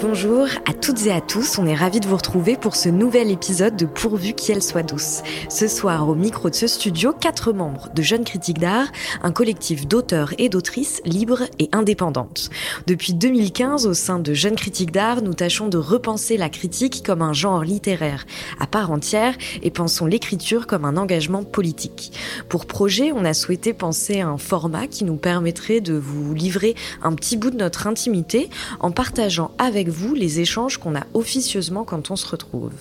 [0.00, 3.32] Bonjour à toutes et à tous, on est ravis de vous retrouver pour ce nouvel
[3.32, 5.22] épisode de Pourvu qu'elle soit douce.
[5.48, 8.86] Ce soir, au micro de ce studio, quatre membres de Jeunes Critiques d'Art,
[9.24, 12.48] un collectif d'auteurs et d'autrices libres et indépendantes.
[12.86, 17.20] Depuis 2015, au sein de Jeunes Critiques d'Art, nous tâchons de repenser la critique comme
[17.20, 18.24] un genre littéraire
[18.60, 19.34] à part entière
[19.64, 22.12] et pensons l'écriture comme un engagement politique.
[22.48, 26.76] Pour projet, on a souhaité penser à un format qui nous permettrait de vous livrer
[27.02, 31.84] un petit bout de notre intimité en partageant avec vous les échanges qu'on a officieusement
[31.84, 32.72] quand on se retrouve.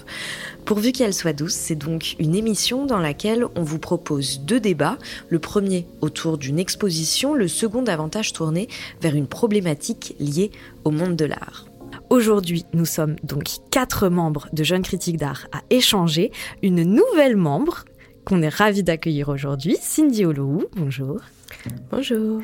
[0.66, 4.97] Pourvu qu'elle soit douce, c'est donc une émission dans laquelle on vous propose deux débats,
[5.30, 8.67] le premier autour d'une exposition, le second davantage tourné
[9.02, 10.52] vers une problématique liée
[10.83, 11.66] au monde de l'art.
[12.09, 16.31] Aujourd'hui, nous sommes donc quatre membres de Jeunes Critiques d'Art à échanger.
[16.61, 17.85] Une nouvelle membre
[18.25, 20.66] qu'on est ravi d'accueillir aujourd'hui, Cindy Oloou.
[20.75, 21.19] Bonjour.
[21.91, 22.41] Bonjour.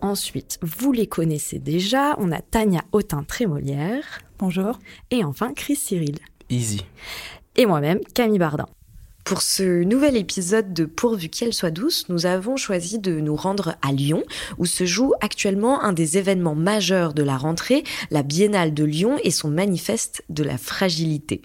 [0.00, 4.20] Ensuite, vous les connaissez déjà, on a Tania Autin-Trémolière.
[4.38, 4.78] Bonjour.
[5.10, 6.18] Et enfin, Chris Cyril.
[6.50, 6.84] Easy.
[7.56, 8.66] Et moi-même, Camille Bardin.
[9.26, 13.74] Pour ce nouvel épisode de Pourvu qu'elle soit douce, nous avons choisi de nous rendre
[13.82, 14.22] à Lyon,
[14.56, 19.18] où se joue actuellement un des événements majeurs de la rentrée, la Biennale de Lyon
[19.24, 21.42] et son manifeste de la fragilité.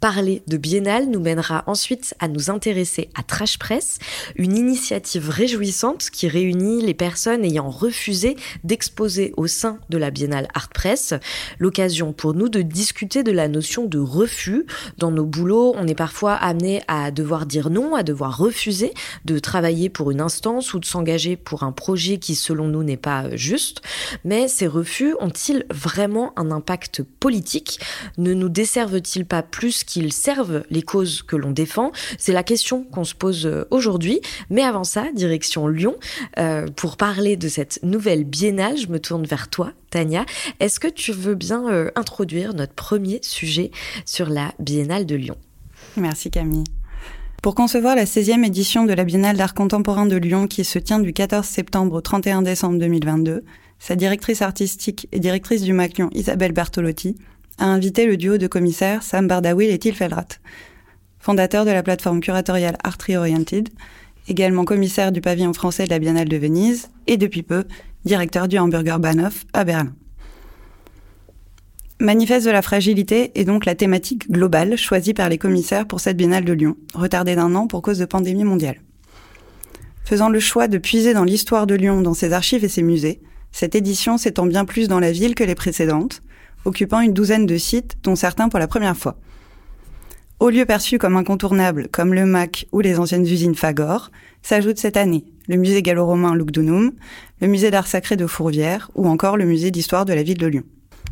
[0.00, 3.98] Parler de Biennale nous mènera ensuite à nous intéresser à Trash Press,
[4.34, 10.48] une initiative réjouissante qui réunit les personnes ayant refusé d'exposer au sein de la Biennale
[10.52, 11.14] Art Press.
[11.58, 14.66] L'occasion pour nous de discuter de la notion de refus.
[14.98, 18.92] Dans nos boulots, on est parfois amené à devoir dire non, à devoir refuser
[19.24, 22.98] de travailler pour une instance ou de s'engager pour un projet qui selon nous n'est
[22.98, 23.80] pas juste.
[24.24, 27.80] Mais ces refus ont-ils vraiment un impact politique?
[28.18, 32.84] Ne nous desservent-ils pas plus qu'ils servent les causes que l'on défend C'est la question
[32.84, 34.20] qu'on se pose euh, aujourd'hui.
[34.50, 35.96] Mais avant ça, direction Lyon,
[36.38, 40.26] euh, pour parler de cette nouvelle biennale, je me tourne vers toi, Tania.
[40.60, 43.70] Est-ce que tu veux bien euh, introduire notre premier sujet
[44.04, 45.36] sur la biennale de Lyon?
[45.96, 46.64] Merci Camille.
[47.42, 50.98] Pour concevoir la 16e édition de la Biennale d'art contemporain de Lyon qui se tient
[50.98, 53.44] du 14 septembre au 31 décembre 2022,
[53.78, 57.16] sa directrice artistique et directrice du MAC Lyon, Isabelle Bertolotti,
[57.58, 60.28] a invité le duo de commissaires Sam Bardawil et Til Felrat,
[61.18, 63.68] fondateur de la plateforme curatoriale Art Oriented,
[64.28, 67.64] également commissaire du pavillon français de la Biennale de Venise et depuis peu
[68.04, 69.92] directeur du Hamburger Bahnhof à Berlin.
[71.98, 76.18] Manifeste de la fragilité est donc la thématique globale choisie par les commissaires pour cette
[76.18, 78.82] biennale de Lyon, retardée d'un an pour cause de pandémie mondiale.
[80.04, 83.22] Faisant le choix de puiser dans l'histoire de Lyon, dans ses archives et ses musées,
[83.50, 86.20] cette édition s'étend bien plus dans la ville que les précédentes,
[86.66, 89.16] occupant une douzaine de sites, dont certains pour la première fois.
[90.38, 94.10] Aux lieux perçus comme incontournables, comme le MAC ou les anciennes usines Fagor,
[94.42, 96.92] s'ajoute cette année le musée gallo-romain Lugdunum,
[97.40, 100.46] le musée d'art sacré de Fourvière ou encore le musée d'histoire de la ville de
[100.46, 100.64] Lyon.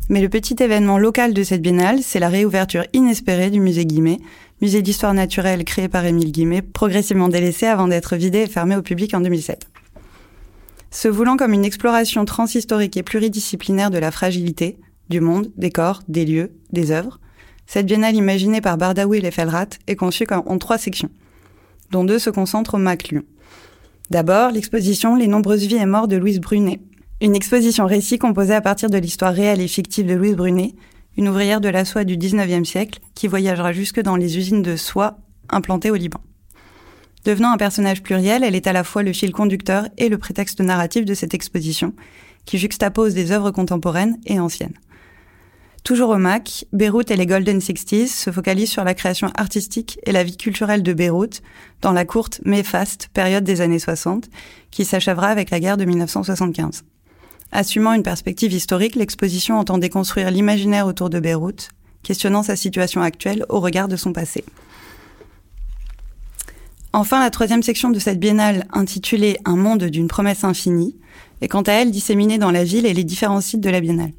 [0.09, 4.19] Mais le petit événement local de cette biennale, c'est la réouverture inespérée du musée Guimet,
[4.61, 8.83] musée d'histoire naturelle créé par Émile Guimet, progressivement délaissé avant d'être vidé et fermé au
[8.83, 9.67] public en 2007.
[10.91, 14.77] Se voulant comme une exploration transhistorique et pluridisciplinaire de la fragilité,
[15.09, 17.19] du monde, des corps, des lieux, des œuvres,
[17.67, 21.09] cette biennale imaginée par Bardaoui et Felrat est conçue en trois sections,
[21.91, 23.23] dont deux se concentrent au MAC Lyon.
[24.11, 26.79] D'abord, l'exposition Les nombreuses vies et morts de Louise Brunet,
[27.21, 30.75] une exposition récit composée à partir de l'histoire réelle et fictive de Louise Brunet,
[31.17, 34.75] une ouvrière de la soie du 19e siècle qui voyagera jusque dans les usines de
[34.75, 35.17] soie
[35.49, 36.19] implantées au Liban.
[37.23, 40.61] Devenant un personnage pluriel, elle est à la fois le fil conducteur et le prétexte
[40.61, 41.93] narratif de cette exposition,
[42.45, 44.77] qui juxtapose des œuvres contemporaines et anciennes.
[45.85, 50.11] Toujours au MAC, Beyrouth et les Golden Sixties se focalisent sur la création artistique et
[50.11, 51.43] la vie culturelle de Beyrouth
[51.83, 54.27] dans la courte mais faste période des années 60,
[54.71, 56.85] qui s'achèvera avec la guerre de 1975.
[57.51, 61.69] Assumant une perspective historique, l'exposition entend déconstruire l'imaginaire autour de Beyrouth,
[62.01, 64.43] questionnant sa situation actuelle au regard de son passé.
[66.93, 70.95] Enfin, la troisième section de cette biennale, intitulée Un monde d'une promesse infinie,
[71.41, 74.13] est quant à elle disséminée dans la ville et les différents sites de la biennale.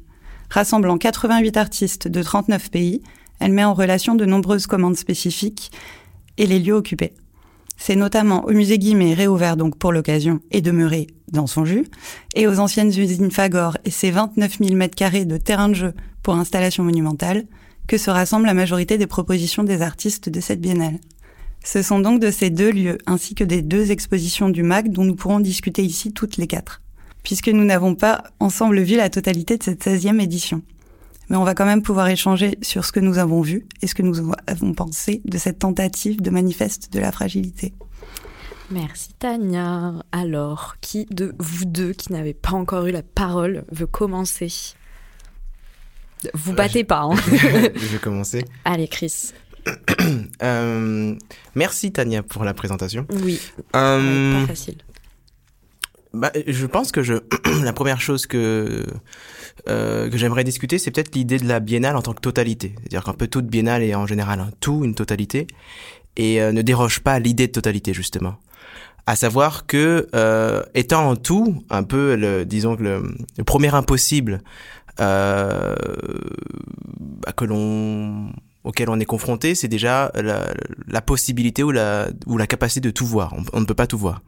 [0.49, 3.01] Rassemblant 88 artistes de 39 pays,
[3.39, 5.71] elle met en relation de nombreuses commandes spécifiques
[6.37, 7.13] et les lieux occupés.
[7.75, 11.85] C'est notamment au musée Guimet, réouvert donc pour l'occasion et demeuré dans son jus,
[12.33, 15.93] et aux anciennes usines Fagor et ses 29 000 mètres carrés de terrain de jeu
[16.23, 17.45] pour installation monumentale,
[17.87, 20.99] que se rassemble la majorité des propositions des artistes de cette biennale.
[21.63, 25.03] Ce sont donc de ces deux lieux, ainsi que des deux expositions du MAC dont
[25.03, 26.81] nous pourrons discuter ici toutes les quatre,
[27.27, 30.61] puisque nous n'avons pas ensemble vu la totalité de cette 16e édition
[31.29, 33.95] mais on va quand même pouvoir échanger sur ce que nous avons vu et ce
[33.95, 37.73] que nous avons pensé de cette tentative de manifeste de la fragilité.
[38.71, 39.93] Merci Tania.
[40.13, 44.53] Alors, qui de vous deux qui n'avez pas encore eu la parole veut commencer?
[46.33, 47.01] Vous battez pas.
[47.01, 47.15] Hein.
[47.27, 48.45] je vais commencer.
[48.63, 49.33] Allez, Chris.
[50.43, 51.15] Euh,
[51.55, 53.05] merci Tania pour la présentation.
[53.09, 53.41] Oui.
[53.75, 54.77] Euh, pas facile.
[56.17, 57.13] Bah, je pense que je
[57.63, 58.85] la première chose que
[59.69, 62.73] euh, que j'aimerais discuter, c'est peut-être l'idée de la biennale en tant que totalité.
[62.79, 65.47] C'est-à-dire qu'un peu toute biennale est en général un tout, une totalité,
[66.15, 68.37] et euh, ne déroge pas à l'idée de totalité justement.
[69.05, 74.41] À savoir que euh, étant en tout, un peu le, disons le, le premier impossible
[74.99, 75.75] euh,
[76.99, 78.31] bah, que l'on
[78.63, 80.53] auquel on est confronté, c'est déjà la,
[80.87, 83.33] la, possibilité ou la, ou la capacité de tout voir.
[83.53, 84.21] On ne peut pas tout voir.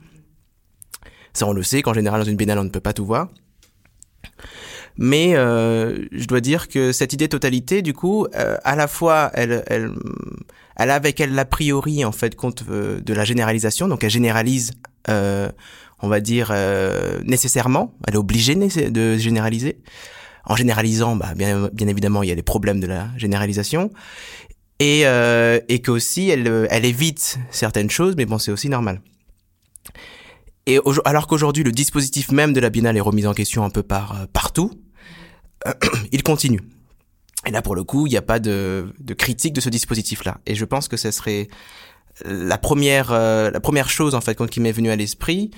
[1.33, 3.29] Ça, on le sait qu'en général, dans une biennale, on ne peut pas tout voir.
[4.97, 9.31] Mais euh, je dois dire que cette idée totalité, du coup, euh, à la fois,
[9.33, 9.91] elle, elle,
[10.75, 14.09] elle a avec elle l'a priori en fait compte euh, de la généralisation, donc elle
[14.09, 14.71] généralise,
[15.07, 15.49] euh,
[16.01, 19.79] on va dire euh, nécessairement, elle est obligée de généraliser.
[20.45, 23.91] En généralisant, bah, bien, évidemment, il y a les problèmes de la généralisation,
[24.79, 29.01] et et qu'aussi elle, elle évite certaines choses, mais bon, c'est aussi normal.
[30.69, 33.83] Et alors qu'aujourd'hui le dispositif même de la biennale est remis en question un peu
[33.83, 34.71] par partout,
[36.11, 36.61] il continue.
[37.47, 40.39] Et là, pour le coup, il n'y a pas de, de, critique de ce dispositif-là.
[40.45, 41.47] Et je pense que ce serait
[42.25, 45.51] la première, euh, la première chose en fait qui m'est venue à l'esprit,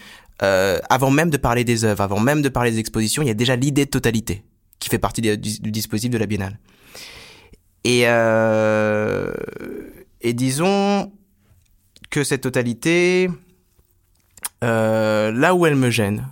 [0.43, 3.31] euh, avant même de parler des œuvres, avant même de parler des expositions, il y
[3.31, 4.43] a déjà l'idée de totalité
[4.79, 6.59] qui fait partie du, dispositif de la biennale.
[7.87, 9.33] Euh,
[10.21, 11.11] et disons
[12.09, 13.29] que cette totalité,
[14.63, 16.27] euh, là où elle me gêne,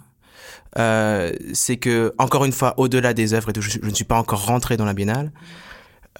[0.77, 4.05] euh, c'est que encore une fois, au-delà des œuvres, et tout, je, je, ne suis
[4.05, 5.31] pas encore rentré dans la biennale,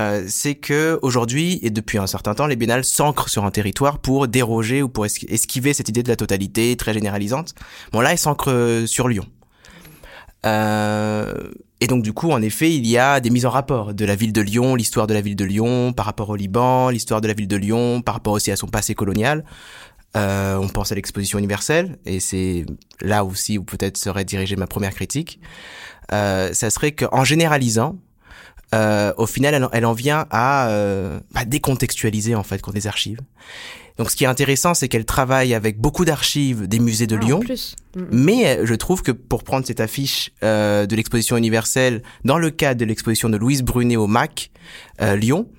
[0.02, 4.00] euh, c'est que aujourd'hui et depuis un certain temps, les biennales s'ancrent sur un territoire
[4.00, 7.54] pour déroger ou pour esquiver cette idée de la totalité très généralisante.
[7.92, 9.26] Bon là, elles s'ancrent sur Lyon.
[10.46, 11.34] Euh,
[11.82, 14.16] et donc du coup, en effet, il y a des mises en rapport de la
[14.16, 17.28] ville de Lyon, l'histoire de la ville de Lyon par rapport au Liban, l'histoire de
[17.28, 19.44] la ville de Lyon par rapport aussi à son passé colonial.
[20.18, 22.66] Euh, on pense à l'exposition universelle, et c'est
[23.02, 25.40] là aussi où peut-être serait dirigée ma première critique.
[26.12, 28.00] Euh, ça serait qu'en généralisant,
[28.74, 33.20] euh, au final, elle, elle, en vient à euh, bah, décontextualiser en fait des archives.
[33.98, 37.26] Donc, ce qui est intéressant, c'est qu'elle travaille avec beaucoup d'archives des musées de ah,
[37.26, 37.40] Lyon.
[37.42, 37.76] Plus.
[38.12, 42.80] Mais je trouve que pour prendre cette affiche euh, de l'exposition universelle dans le cadre
[42.80, 44.52] de l'exposition de Louise Brunet au MAC
[45.02, 45.50] euh, Lyon,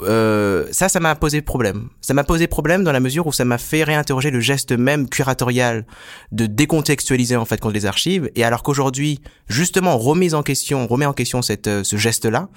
[0.00, 1.88] euh, ça, ça m'a posé problème.
[2.00, 5.08] Ça m'a posé problème dans la mesure où ça m'a fait réinterroger le geste même
[5.08, 5.86] curatorial
[6.32, 8.30] de décontextualiser en fait contre les archives.
[8.34, 11.96] Et alors qu'aujourd'hui, justement, on remet en question, on remet en question cette, euh, ce
[11.96, 12.48] geste-là,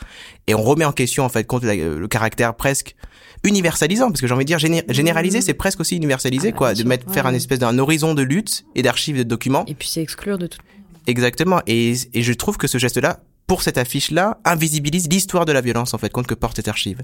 [0.48, 2.96] et on remet en question en fait contre la, le caractère presque
[3.44, 6.74] universalisant, parce que j'ai envie de dire géné généraliser, c'est presque aussi universaliser, ah, quoi,
[6.74, 7.14] de mettre, ouais.
[7.14, 9.66] faire un espèce d'un horizon de lutte et d'archives de documents.
[9.68, 10.60] Et puis c'est exclure de tout.
[11.08, 11.62] Exactement.
[11.66, 15.94] Et, et je trouve que ce geste-là pour cette affiche-là, invisibilise l'histoire de la violence
[15.94, 17.02] en fait contre que porte cette archive.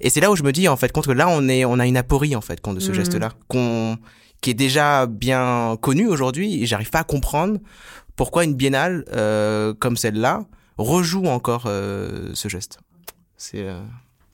[0.00, 1.78] Et c'est là où je me dis en fait contre que là on est on
[1.78, 2.94] a une aporie en fait contre de ce mmh.
[2.94, 3.96] geste-là qu'on
[4.40, 7.58] qui est déjà bien connu aujourd'hui et j'arrive pas à comprendre
[8.16, 10.44] pourquoi une biennale euh, comme celle-là
[10.76, 12.78] rejoue encore euh, ce geste.
[13.36, 13.82] C'est euh...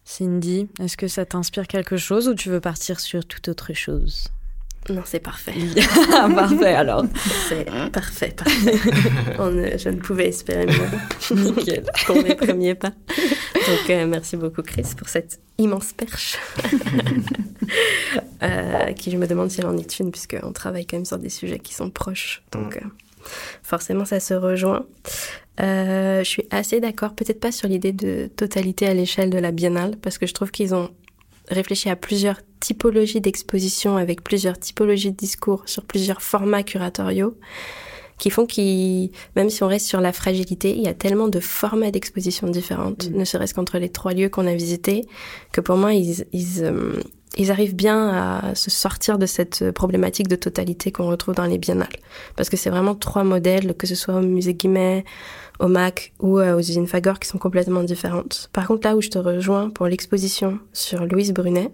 [0.05, 4.29] Cindy, est-ce que ça t'inspire quelque chose ou tu veux partir sur toute autre chose?
[4.89, 5.53] Non, c'est parfait.
[6.35, 7.05] parfait alors.
[7.49, 8.79] C'est parfait, parfait.
[9.39, 11.37] On, je ne pouvais espérer mieux.
[11.37, 11.85] Nickel.
[12.07, 12.91] Pour mes premiers pas.
[12.91, 16.37] Donc, euh, merci beaucoup, Chris, pour cette immense perche.
[18.43, 21.19] euh, qui je me demande si elle en est une, puisqu'on travaille quand même sur
[21.19, 22.43] des sujets qui sont proches.
[22.53, 22.81] Donc, euh,
[23.65, 24.87] forcément, ça se rejoint.
[25.59, 29.97] Je suis assez d'accord, peut-être pas sur l'idée de totalité à l'échelle de la biennale,
[30.01, 30.91] parce que je trouve qu'ils ont
[31.49, 37.37] réfléchi à plusieurs typologies d'exposition avec plusieurs typologies de discours sur plusieurs formats curatoriaux
[38.19, 41.41] qui font qu'ils, même si on reste sur la fragilité, il y a tellement de
[41.41, 43.17] formats d'exposition différentes, mmh.
[43.17, 45.05] ne serait-ce qu'entre les trois lieux qu'on a visités,
[45.53, 47.03] que pour moi, ils, ils, euh,
[47.37, 51.59] ils arrivent bien à se sortir de cette problématique de totalité qu'on retrouve dans les
[51.59, 51.89] biennales.
[52.35, 55.05] Parce que c'est vraiment trois modèles, que ce soit au musée Guimet,
[55.61, 58.51] au MAC ou euh, aux usines Fagor qui sont complètement différentes.
[58.53, 61.71] Par contre, là où je te rejoins pour l'exposition sur Louise Brunet,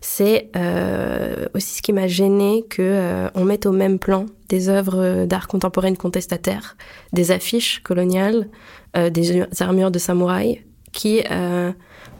[0.00, 4.68] c'est euh, aussi ce qui m'a gêné que euh, on mette au même plan des
[4.68, 6.76] œuvres d'art contemporain contestataires,
[7.12, 8.48] des affiches coloniales,
[9.10, 11.22] des armures de samouraï qui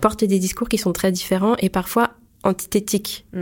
[0.00, 3.26] portent des discours qui sont très différents et parfois antithétiques.
[3.32, 3.40] Mm.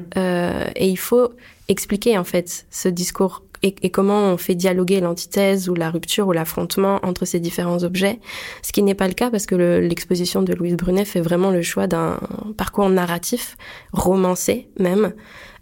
[0.77, 1.33] et il faut
[1.69, 6.27] expliquer en fait ce discours et, et, comment on fait dialoguer l'antithèse ou la rupture
[6.27, 8.19] ou l'affrontement entre ces différents objets,
[8.63, 11.51] ce qui n'est pas le cas parce que l'exposition le, de Louise Brunet fait vraiment
[11.51, 12.19] le choix d'un
[12.57, 13.57] parcours narratif,
[13.93, 15.13] romancé même,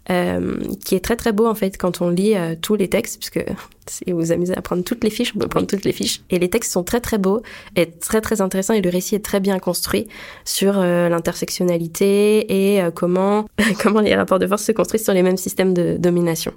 [0.09, 3.19] euh, qui est très très beau en fait quand on lit euh, tous les textes,
[3.19, 3.45] puisque
[3.87, 6.21] si vous vous amusez à prendre toutes les fiches, on peut prendre toutes les fiches.
[6.29, 7.41] Et les textes sont très très beaux
[7.75, 10.07] et très très intéressants et le récit est très bien construit
[10.43, 13.45] sur euh, l'intersectionnalité et comment,
[13.81, 16.53] comment les rapports de force se construisent sur les mêmes systèmes de domination.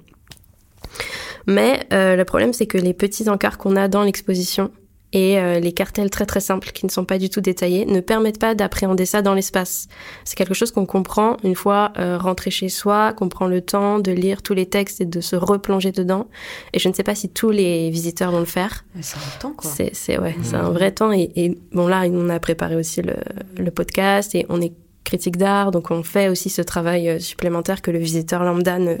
[1.47, 4.71] Mais le problème c'est que les petits encarts qu'on a dans l'exposition
[5.15, 8.01] et euh, les cartels très très simples qui ne sont pas du tout détaillés ne
[8.01, 9.87] permettent pas d'appréhender ça dans l'espace.
[10.25, 13.99] C'est quelque chose qu'on comprend une fois euh, rentré chez soi, qu'on prend le temps
[13.99, 16.27] de lire tous les textes et de se replonger dedans.
[16.73, 18.83] Et je ne sais pas si tous les visiteurs vont le faire.
[18.99, 19.71] C'est un temps quoi.
[19.71, 21.13] C'est ouais, c'est un vrai temps.
[21.13, 23.15] Et, et, bon là, on a préparé aussi le,
[23.57, 24.73] le podcast et on est
[25.05, 28.95] critique d'art, donc on fait aussi ce travail euh, supplémentaire que le visiteur lambda ne,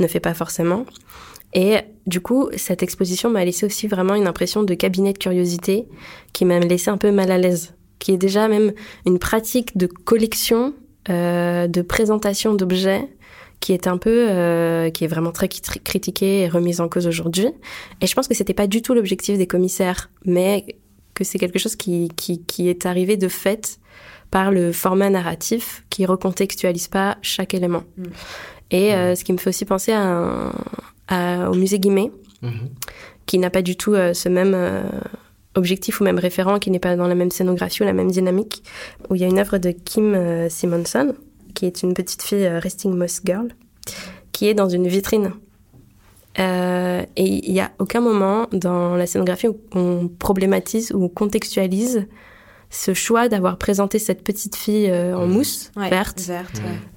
[0.00, 0.84] ne fait pas forcément.
[1.54, 5.86] Et du coup, cette exposition m'a laissé aussi vraiment une impression de cabinet de curiosité
[6.32, 8.72] qui m'a laissé un peu mal à l'aise, qui est déjà même
[9.06, 10.74] une pratique de collection,
[11.08, 13.08] euh, de présentation d'objets
[13.60, 17.48] qui est un peu, euh, qui est vraiment très critiquée et remise en cause aujourd'hui.
[18.02, 20.66] Et je pense que c'était pas du tout l'objectif des commissaires, mais
[21.14, 23.78] que c'est quelque chose qui, qui, qui est arrivé de fait
[24.30, 27.84] par le format narratif qui recontextualise pas chaque élément.
[27.96, 28.04] Mm.
[28.70, 30.52] Et euh, ce qui me fait aussi penser à un,
[31.10, 32.10] au musée Guimet,
[32.42, 32.68] mhm.
[33.26, 34.82] qui n'a pas du tout euh, ce même euh,
[35.54, 38.62] objectif ou même référent, qui n'est pas dans la même scénographie ou la même dynamique,
[39.08, 41.14] où il y a une œuvre de Kim euh, Simonson,
[41.54, 43.48] qui est une petite fille Resting Moss Girl,
[44.32, 45.32] qui est dans une vitrine.
[46.36, 52.06] et il n'y a aucun moment dans la scénographie où on problématise ou contextualise
[52.70, 56.28] ce choix d'avoir présenté cette petite fille en mousse verte,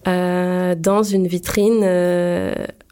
[0.06, 1.84] dans une vitrine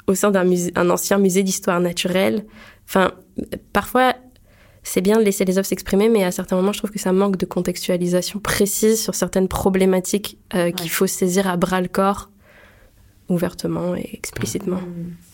[0.08, 0.46] au sein d'un
[0.76, 2.46] un ancien musée d'histoire naturelle.
[2.88, 3.12] Enfin,
[3.74, 4.14] parfois,
[4.84, 7.12] c'est bien de laisser les œuvres s'exprimer, mais à certains moments, je trouve que ça
[7.12, 12.30] manque de contextualisation précise sur certaines problématiques euh, qu'il faut saisir à bras le corps,
[13.28, 14.78] ouvertement et explicitement.
[14.78, 15.25] Mmh.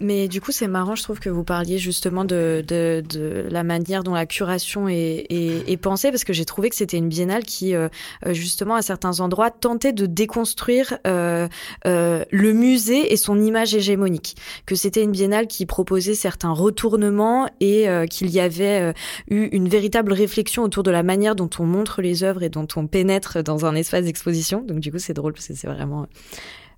[0.00, 3.62] Mais du coup, c'est marrant, je trouve que vous parliez justement de, de, de la
[3.62, 7.08] manière dont la curation est, est, est pensée, parce que j'ai trouvé que c'était une
[7.08, 7.88] biennale qui, euh,
[8.26, 11.46] euh, justement, à certains endroits, tentait de déconstruire euh,
[11.86, 14.36] euh, le musée et son image hégémonique.
[14.66, 18.92] Que c'était une biennale qui proposait certains retournements et euh, qu'il y avait
[19.30, 22.66] eu une véritable réflexion autour de la manière dont on montre les œuvres et dont
[22.74, 24.60] on pénètre dans un espace d'exposition.
[24.62, 26.06] Donc du coup, c'est drôle parce que c'est vraiment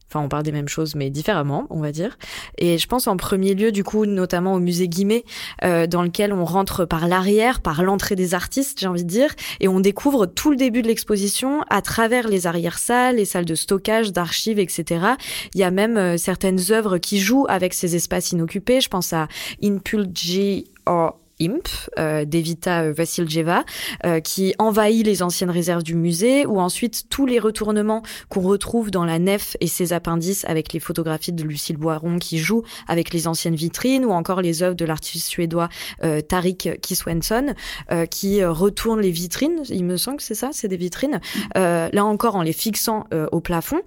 [0.09, 2.17] Enfin, on parle des mêmes choses, mais différemment, on va dire.
[2.59, 5.25] Et je pense en premier lieu, du coup, notamment au musée Guimet,
[5.65, 9.35] euh, dans lequel on rentre par l'arrière, par l'entrée des artistes, j'ai envie de dire,
[9.61, 13.57] et on découvre tout le début de l'exposition à travers les arrière-salles, les salles de
[13.57, 15.07] stockage, d'archives, etc.
[15.55, 18.81] Il y a même euh, certaines œuvres qui jouent avec ces espaces inoccupés.
[18.81, 19.27] Je pense à
[19.63, 23.65] Impulgi or Imp euh, d'Evita Vassiljeva
[24.05, 28.91] euh, qui envahit les anciennes réserves du musée ou ensuite tous les retournements qu'on retrouve
[28.91, 33.13] dans la nef et ses appendices avec les photographies de Lucille Boiron qui joue avec
[33.13, 35.69] les anciennes vitrines ou encore les œuvres de l'artiste suédois
[36.03, 37.55] euh, Tarik Kiswenson
[37.91, 39.63] euh, qui retourne les vitrines.
[39.69, 41.21] Il me semble que c'est ça c'est des vitrines.
[41.57, 43.81] Euh, là encore en les fixant au plafond.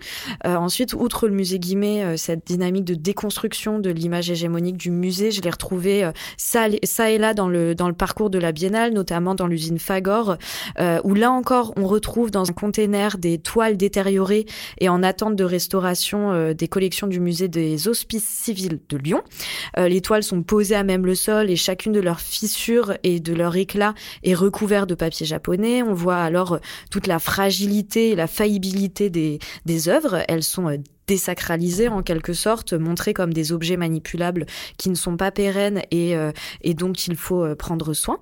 [0.45, 5.41] Ensuite outre le musée Guimet cette dynamique de déconstruction de l'image hégémonique du musée je
[5.41, 9.33] l'ai retrouvé ça, ça et là dans le, dans le parcours de la biennale, notamment
[9.33, 10.35] dans l'usine Fagor,
[10.77, 14.45] euh, où là encore, on retrouve dans un container des toiles détériorées
[14.79, 19.21] et en attente de restauration euh, des collections du musée des Hospices civils de Lyon.
[19.77, 23.21] Euh, les toiles sont posées à même le sol et chacune de leurs fissures et
[23.21, 23.93] de leur éclat
[24.23, 25.81] est recouverte de papier japonais.
[25.81, 26.59] On voit alors
[26.91, 30.25] toute la fragilité et la faillibilité des, des œuvres.
[30.27, 30.77] Elles sont
[31.09, 34.45] désacralisés en quelque sorte, montrés comme des objets manipulables
[34.77, 38.19] qui ne sont pas pérennes et, euh, et dont il faut euh, prendre soin.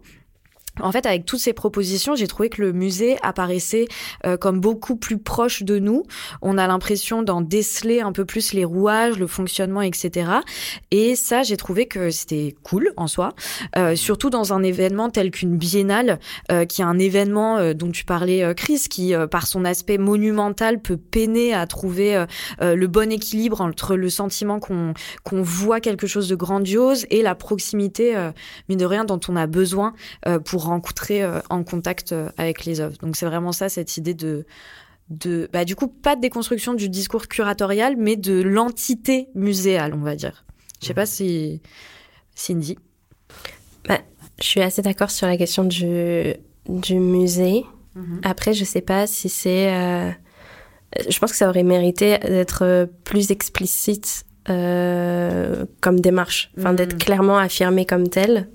[0.81, 3.87] En fait, avec toutes ces propositions, j'ai trouvé que le musée apparaissait
[4.25, 6.03] euh, comme beaucoup plus proche de nous.
[6.41, 10.31] On a l'impression d'en déceler un peu plus les rouages, le fonctionnement, etc.
[10.91, 13.33] Et ça, j'ai trouvé que c'était cool en soi,
[13.77, 16.19] euh, surtout dans un événement tel qu'une biennale,
[16.51, 19.97] euh, qui est un événement euh, dont tu parlais, euh, Chris, qui par son aspect
[19.97, 22.25] monumental peut peiner à trouver
[22.59, 24.93] le bon équilibre entre le sentiment qu'on
[25.23, 28.15] qu'on voit quelque chose de grandiose et la proximité,
[28.69, 29.93] mine de rien, dont on a besoin
[30.45, 32.97] pour rencontrer euh, en contact euh, avec les œuvres.
[33.01, 34.45] Donc c'est vraiment ça, cette idée de
[35.09, 40.01] de bah du coup pas de déconstruction du discours curatorial mais de l'entité muséale on
[40.01, 40.43] va dire
[40.81, 41.61] je sais pas si
[42.35, 42.77] Cindy
[43.87, 43.99] bah,
[44.37, 46.33] je suis assez d'accord sur la question du
[46.67, 47.63] du musée
[47.95, 48.19] mhm.
[48.23, 50.11] après je sais pas si c'est euh,
[51.09, 56.99] je pense que ça aurait mérité d'être plus explicite comme démarche enfin d'être mhm.
[56.99, 58.49] clairement affirmé comme tel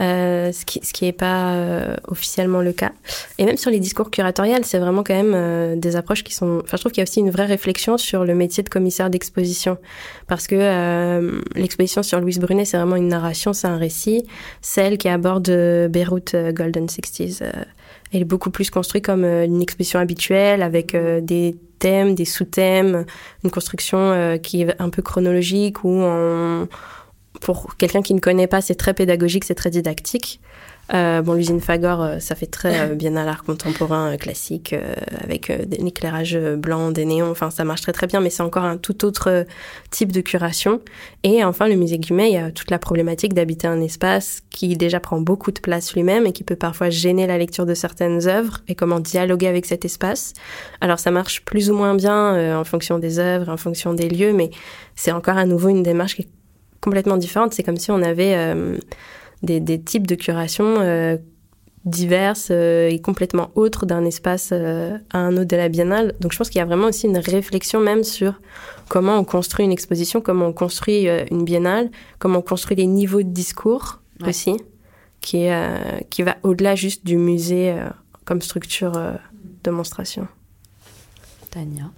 [0.00, 2.92] euh, ce qui ce qui est pas euh, officiellement le cas.
[3.38, 6.60] Et même sur les discours curatoriales, c'est vraiment quand même euh, des approches qui sont.
[6.64, 9.10] Enfin, je trouve qu'il y a aussi une vraie réflexion sur le métier de commissaire
[9.10, 9.78] d'exposition,
[10.26, 14.26] parce que l'exposition sur Louise Brunet, c'est vraiment une narration, c'est un récit.
[14.62, 15.48] Celle qui aborde
[15.90, 17.38] Beyrouth Golden Sixties,
[18.12, 23.04] elle est beaucoup plus construite comme une exposition habituelle avec des thèmes, des sous-thèmes,
[23.42, 26.68] une construction qui est un peu chronologique où on
[27.44, 30.40] pour quelqu'un qui ne connaît pas, c'est très pédagogique, c'est très didactique.
[30.94, 34.74] Euh, bon, l'usine Fagor, euh, ça fait très euh, bien à l'art contemporain euh, classique,
[35.22, 37.30] avec un éclairage blanc, des néons.
[37.30, 39.44] Enfin, ça marche très très bien, mais c'est encore un tout autre
[39.90, 40.80] type de curation.
[41.22, 44.74] Et enfin, le musée Guimet, il y a toute la problématique d'habiter un espace qui
[44.74, 48.26] déjà prend beaucoup de place lui-même et qui peut parfois gêner la lecture de certaines
[48.26, 50.32] œuvres et comment dialoguer avec cet espace.
[50.80, 54.32] Alors, ça marche plus ou moins bien en fonction des œuvres, en fonction des lieux,
[54.32, 54.48] mais
[54.96, 56.28] c'est encore à nouveau une démarche qui est
[56.84, 57.54] complètement différente.
[57.54, 58.76] C'est comme si on avait euh,
[59.42, 61.16] des, des, types de curation euh,
[61.86, 66.14] diverses euh, et complètement autres d'un espace à un autre de la biennale.
[66.20, 68.34] Donc je pense qu'il y a vraiment aussi une réflexion même sur
[68.88, 73.22] comment on construit une exposition, comment on construit une biennale, comment on construit les niveaux
[73.22, 74.56] de discours aussi,
[75.22, 77.74] qui, est, qui va au-delà juste du musée
[78.26, 78.92] comme structure
[79.64, 80.28] de monstration.
[81.50, 81.90] Tania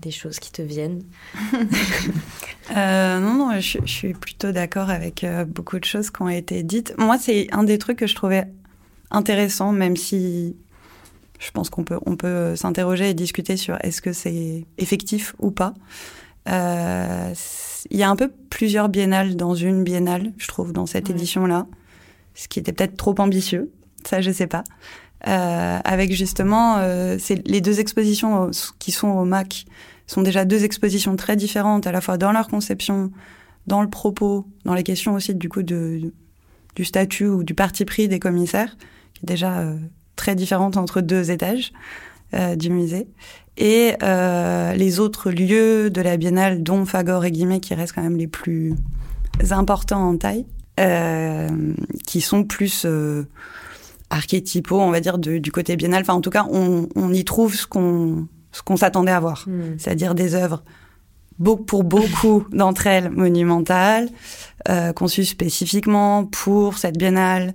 [0.00, 1.02] des choses qui te viennent
[2.76, 6.62] euh, Non, non, je, suis plutôt d'accord avec euh, beaucoup de choses qui ont été
[6.62, 6.94] dites.
[6.98, 8.44] Moi, c'est un des trucs que je trouvais
[9.10, 10.56] intéressant, même si
[11.38, 15.50] je pense qu'on peut, on peut s'interroger et discuter sur est-ce que c'est effectif ou
[15.50, 15.74] pas.
[16.48, 17.34] Euh,
[17.90, 21.66] il y a un peu plusieurs biennales dans une biennale, je trouve, dans cette édition-là,
[22.34, 23.70] ce qui était peut-être trop ambitieux.
[24.06, 24.64] Ça, je sais pas.
[25.28, 29.66] Euh, avec justement euh, les deux expositions qui sont au MAC
[30.10, 33.12] sont déjà deux expositions très différentes à la fois dans leur conception,
[33.68, 36.12] dans le propos, dans les questions aussi du coup de,
[36.74, 38.76] du statut ou du parti pris des commissaires,
[39.14, 39.76] qui est déjà euh,
[40.16, 41.72] très différente entre deux étages
[42.34, 43.06] euh, du musée,
[43.56, 48.02] et euh, les autres lieux de la biennale, dont Fagor et Guimet, qui restent quand
[48.02, 48.74] même les plus
[49.50, 50.44] importants en taille,
[52.06, 52.86] qui sont plus
[54.08, 56.00] archétypaux, on va dire, du côté biennal.
[56.00, 59.44] Enfin, en tout cas, on, on y trouve ce qu'on ce qu'on s'attendait à voir,
[59.46, 59.78] hmm.
[59.78, 60.62] c'est-à-dire des œuvres
[61.66, 64.08] pour beaucoup d'entre elles monumentales,
[64.68, 67.54] euh, conçues spécifiquement pour cette biennale,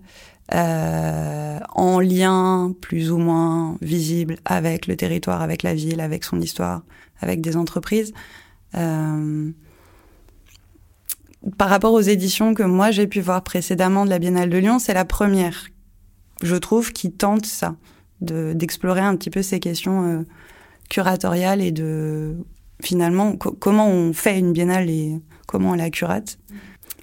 [0.53, 6.39] euh, en lien plus ou moins visible avec le territoire, avec la ville, avec son
[6.39, 6.83] histoire,
[7.19, 8.13] avec des entreprises.
[8.75, 9.51] Euh,
[11.57, 14.79] par rapport aux éditions que moi j'ai pu voir précédemment de la Biennale de Lyon,
[14.79, 15.67] c'est la première
[16.41, 17.75] je trouve, qui tente ça,
[18.21, 20.25] d'explorer un petit peu ces questions
[20.85, 22.35] euh, curatoriales et de
[22.81, 26.37] finalement comment on fait une biennale et comment on la curate.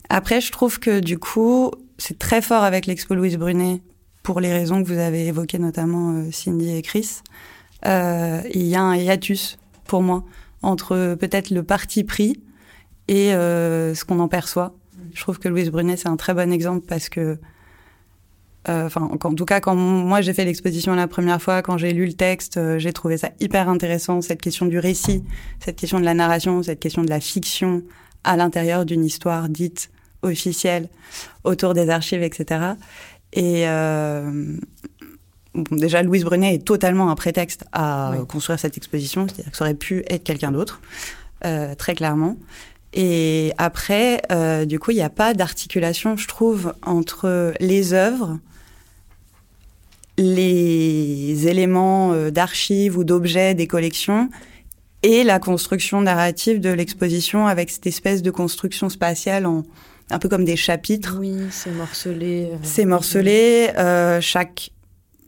[0.09, 3.81] Après, je trouve que du coup, c'est très fort avec l'expo Louise Brunet
[4.23, 7.21] pour les raisons que vous avez évoquées, notamment euh, Cindy et Chris.
[7.87, 10.25] Euh, il y a un hiatus pour moi
[10.63, 12.41] entre peut-être le parti pris
[13.09, 14.77] et ce qu'on en perçoit.
[15.13, 17.39] Je trouve que Louise Brunet, c'est un très bon exemple parce que
[18.69, 21.93] euh, enfin, en tout cas, quand moi j'ai fait l'exposition la première fois, quand j'ai
[21.93, 25.25] lu le texte, euh, j'ai trouvé ça hyper intéressant, cette question du récit,
[25.59, 27.83] cette question de la narration, cette question de la fiction
[28.23, 29.91] à l'intérieur d'une histoire dite
[30.23, 30.89] officielle
[31.45, 32.75] autour des archives, etc.
[33.33, 34.57] Et euh,
[35.55, 39.65] bon, déjà, Louise Brunet est totalement un prétexte à construire cette exposition, c'est-à-dire que ça
[39.65, 40.81] aurait pu être quelqu'un d'autre,
[41.45, 42.37] euh, très clairement.
[42.95, 48.39] Et après, euh, du coup, il n'y a pas d'articulation, je trouve, entre les œuvres
[50.19, 54.29] les éléments euh, d'archives ou d'objets des collections
[55.03, 59.65] et la construction narrative de l'exposition avec cette espèce de construction spatiale en
[60.13, 61.17] un peu comme des chapitres.
[61.19, 62.51] Oui, c'est morcelé.
[62.53, 63.71] Euh, c'est morcelé.
[63.79, 64.71] Euh, chaque,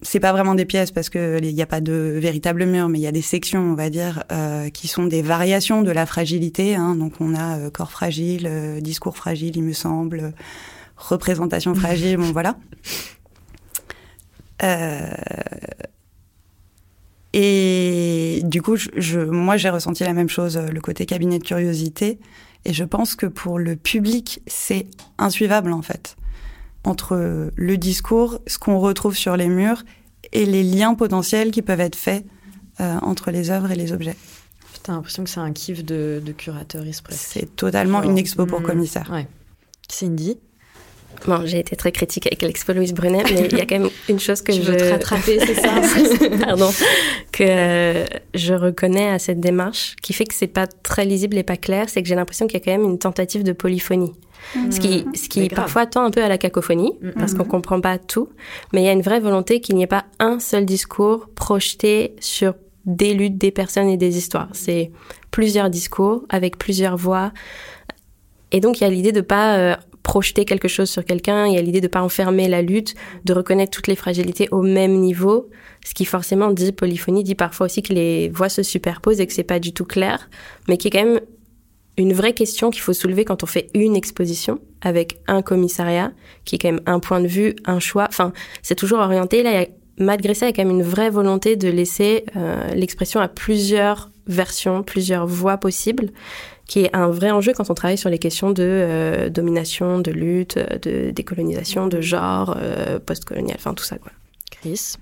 [0.03, 2.99] c'est pas vraiment des pièces parce que il n'y a pas de véritable mur, mais
[2.99, 6.07] il y a des sections, on va dire, euh, qui sont des variations de la
[6.07, 6.75] fragilité.
[6.75, 6.95] Hein.
[6.97, 10.35] Donc on a euh, corps fragile, discours fragile, il me semble,
[10.97, 12.19] représentation fragile.
[12.19, 12.57] bon voilà.
[14.63, 15.11] Euh,
[17.33, 22.19] et du coup, je, moi, j'ai ressenti la même chose, le côté cabinet de curiosité.
[22.65, 24.87] Et je pense que pour le public, c'est
[25.19, 26.17] insuivable, en fait.
[26.85, 29.83] Entre le discours, ce qu'on retrouve sur les murs,
[30.33, 32.25] et les liens potentiels qui peuvent être faits
[32.81, 34.17] euh, entre les œuvres et les objets.
[34.83, 37.21] T'as l'impression que c'est un kiff de, de curateuriste presque.
[37.21, 38.65] C'est totalement une expo pour mmh.
[38.65, 39.11] commissaire.
[39.11, 39.27] Ouais.
[39.89, 40.39] Cindy?
[41.27, 43.91] Bon, j'ai été très critique avec l'expo Louise Brunet, mais il y a quand même
[44.09, 45.71] une chose que je veux te rattraper, c'est ça
[46.45, 46.71] Pardon.
[47.33, 51.43] Que euh, je reconnais à cette démarche, qui fait que c'est pas très lisible et
[51.43, 54.13] pas clair, c'est que j'ai l'impression qu'il y a quand même une tentative de polyphonie.
[54.71, 57.99] Ce qui, ce qui parfois tend un peu à la cacophonie, parce qu'on comprend pas
[57.99, 58.29] tout.
[58.73, 62.15] Mais il y a une vraie volonté qu'il n'y ait pas un seul discours projeté
[62.21, 64.49] sur des luttes, des personnes et des histoires.
[64.53, 64.91] C'est
[65.31, 67.33] plusieurs discours avec plusieurs voix.
[68.53, 71.55] Et donc, il y a l'idée de pas euh, projeter quelque chose sur quelqu'un, il
[71.55, 74.93] y a l'idée de pas enfermer la lutte, de reconnaître toutes les fragilités au même
[75.01, 75.49] niveau,
[75.85, 79.33] ce qui forcément dit polyphonie, dit parfois aussi que les voix se superposent et que
[79.33, 80.29] c'est pas du tout clair,
[80.69, 81.21] mais qui est quand même
[81.97, 86.13] une vraie question qu'il faut soulever quand on fait une exposition avec un commissariat,
[86.45, 88.07] qui est quand même un point de vue, un choix.
[88.09, 89.43] Enfin, c'est toujours orienté.
[89.43, 89.67] Là, il y a,
[89.99, 93.29] malgré ça, il y a quand même une vraie volonté de laisser euh, l'expression à
[93.29, 96.11] plusieurs versions, plusieurs voix possibles,
[96.67, 100.11] qui est un vrai enjeu quand on travaille sur les questions de euh, domination, de
[100.11, 104.13] lutte, de décolonisation, de genre, euh, post-colonial, enfin tout ça, quoi.
[104.51, 104.95] Chris?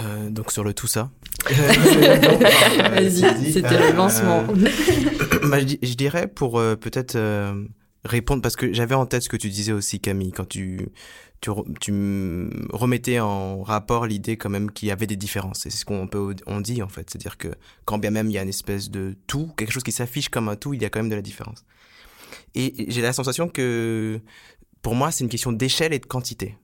[0.00, 1.10] Euh, donc sur le tout ça.
[2.90, 4.42] Vas-y, c'était le lancement.
[5.44, 7.52] bah, je, di- je dirais pour euh, peut-être euh,
[8.04, 10.88] répondre parce que j'avais en tête ce que tu disais aussi Camille quand tu
[11.42, 11.50] tu,
[11.80, 15.76] tu me remettais en rapport l'idée quand même qu'il y avait des différences et c'est
[15.76, 17.48] ce qu'on peut on dit en fait c'est-à-dire que
[17.84, 20.48] quand bien même il y a une espèce de tout quelque chose qui s'affiche comme
[20.48, 21.64] un tout il y a quand même de la différence
[22.54, 24.20] et j'ai la sensation que
[24.80, 26.56] pour moi c'est une question d'échelle et de quantité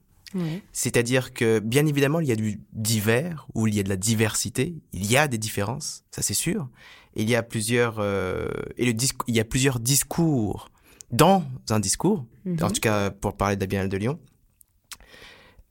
[0.73, 3.97] c'est-à-dire que, bien évidemment, il y a du divers, ou il y a de la
[3.97, 6.69] diversité, il y a des différences, ça c'est sûr.
[7.17, 8.93] Et il y a plusieurs, euh, et le
[9.27, 10.71] il y a plusieurs discours
[11.11, 12.59] dans un discours, Mhm.
[12.63, 14.19] en tout cas pour parler de la Biennale de Lyon.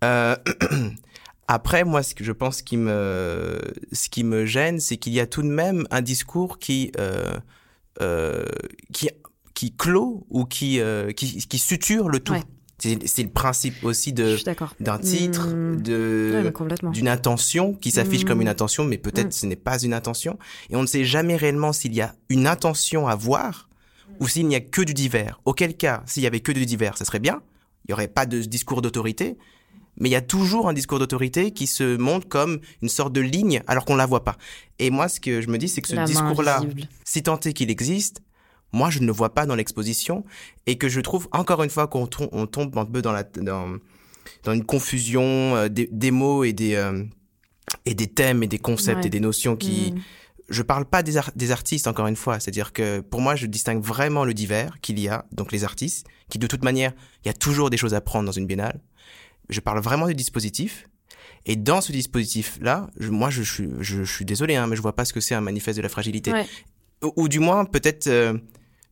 [0.03, 0.36] Euh,
[1.47, 3.60] après, moi, ce que je pense qui me,
[3.91, 7.38] ce qui me gêne, c'est qu'il y a tout de même un discours qui, euh,
[8.01, 8.45] euh,
[8.93, 9.10] qui,
[9.53, 12.33] qui clôt ou qui, euh, qui, qui suture le tout.
[12.33, 12.43] Ouais.
[12.79, 14.38] C'est le principe aussi de
[14.79, 15.71] d'un titre, Mm.
[15.77, 18.27] Ouais, de d'une intention qui s'affiche Mm.
[18.27, 19.31] comme une intention, mais peut-être Mm.
[19.31, 20.38] ce n'est pas une intention.
[20.69, 23.67] Et on ne sait jamais réellement s'il y a une intention à voir
[24.19, 25.41] ou s'il n'y a que du divers.
[25.45, 27.41] Auquel cas, s'il y avait que du divers, ça serait bien.
[27.86, 29.38] Il n'y aurait pas de discours d'autorité.
[29.99, 33.21] Mais il y a toujours un discours d'autorité qui se montre comme une sorte de
[33.21, 34.38] ligne alors qu'on la voit pas.
[34.79, 36.62] Et moi, ce que je me dis, c'est que ce discours-là,
[37.03, 38.21] si tant est qu'il existe,
[38.73, 40.23] moi je ne le vois pas dans l'exposition
[40.65, 43.23] et que je trouve encore une fois qu'on tom- on tombe un peu dans la
[43.23, 43.77] dans,
[44.43, 45.23] dans une confusion
[45.55, 47.03] euh, des, des mots et des euh,
[47.86, 49.07] et des thèmes et des concepts Ouais.
[49.07, 49.99] et des notions qui Mm.
[50.49, 53.45] je parle pas des, ar- des artistes encore une fois, c'est-à-dire que pour moi je
[53.47, 57.27] distingue vraiment le divers qu'il y a, donc les artistes, qui de toute manière, il
[57.27, 58.79] y a toujours des choses à prendre dans une biennale.
[59.49, 60.88] Je parle vraiment du dispositif.
[61.45, 64.95] Et dans ce dispositif-là, moi je, suis je, je suis désolé, hein, mais je vois
[64.95, 66.31] pas ce que c'est un manifeste de la fragilité.
[66.33, 66.45] Ouais.
[67.03, 68.38] Ou, ou du moins, peut-être, euh,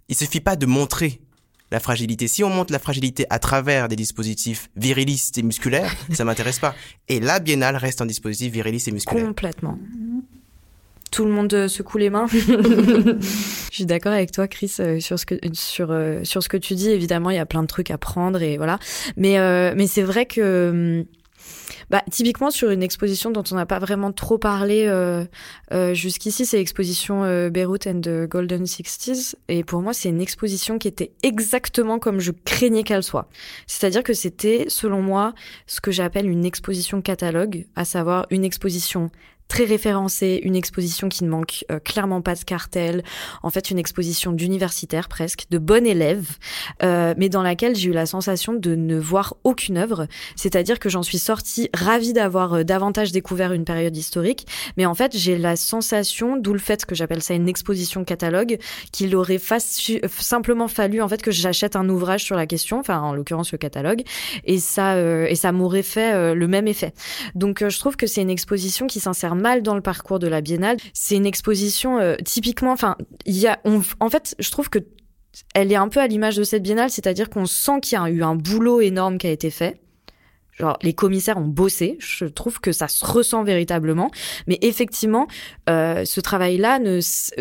[0.08, 1.22] il suffit pas de montrer
[1.72, 2.28] la fragilité.
[2.28, 6.76] Si on montre la fragilité à travers des dispositifs virilistes et musculaires, ça m'intéresse pas.
[7.08, 9.26] Et la biennale reste un dispositif viriliste et musculaire.
[9.26, 9.78] Complètement.
[11.12, 12.28] Tout le monde euh, secoue les mains.
[12.32, 13.18] Je
[13.72, 16.76] suis d'accord avec toi, Chris, euh, sur ce que sur euh, sur ce que tu
[16.76, 16.90] dis.
[16.90, 18.80] Évidemment, il y a plein de trucs à prendre et voilà.
[19.16, 20.70] Mais euh, mais c'est vrai que
[21.02, 21.06] hum,
[21.90, 25.26] bah, typiquement sur une exposition dont on n'a pas vraiment trop parlé euh,
[25.72, 29.36] euh, jusqu'ici, c'est l'exposition euh, Beirut and the Golden Sixties.
[29.48, 33.28] Et pour moi, c'est une exposition qui était exactement comme je craignais qu'elle soit.
[33.68, 35.34] C'est-à-dire que c'était, selon moi,
[35.68, 39.12] ce que j'appelle une exposition catalogue, à savoir une exposition
[39.48, 43.04] très référencée, une exposition qui ne manque euh, clairement pas de cartel,
[43.44, 46.28] en fait une exposition d'universitaires presque, de bon élève,
[46.84, 50.90] euh, mais dans laquelle j'ai eu la sensation de ne voir aucune œuvre, c'est-à-dire que
[50.90, 55.38] j'en suis sortie ravie d'avoir euh, davantage découvert une période historique, mais en fait j'ai
[55.38, 58.58] la sensation, d'où le fait que j'appelle ça une exposition catalogue,
[58.92, 62.80] qu'il aurait faci- euh, simplement fallu en fait que j'achète un ouvrage sur la question,
[62.80, 64.02] enfin en l'occurrence le catalogue,
[64.44, 66.94] et ça et ça m'aurait fait le même effet.
[67.36, 69.00] Donc je trouve que c'est une exposition qui
[69.36, 70.78] mal dans le parcours de la biennale.
[70.94, 72.96] C'est une exposition euh, typiquement, enfin
[73.26, 73.60] il y a,
[74.00, 74.80] en fait je trouve que
[75.54, 78.10] elle est un peu à l'image de cette biennale, c'est-à-dire qu'on sent qu'il y a
[78.10, 79.82] eu un boulot énorme qui a été fait.
[80.58, 81.98] Genre, les commissaires ont bossé.
[82.00, 84.10] Je trouve que ça se ressent véritablement.
[84.48, 85.28] Mais effectivement,
[85.70, 87.34] euh, ce travail-là ne, s-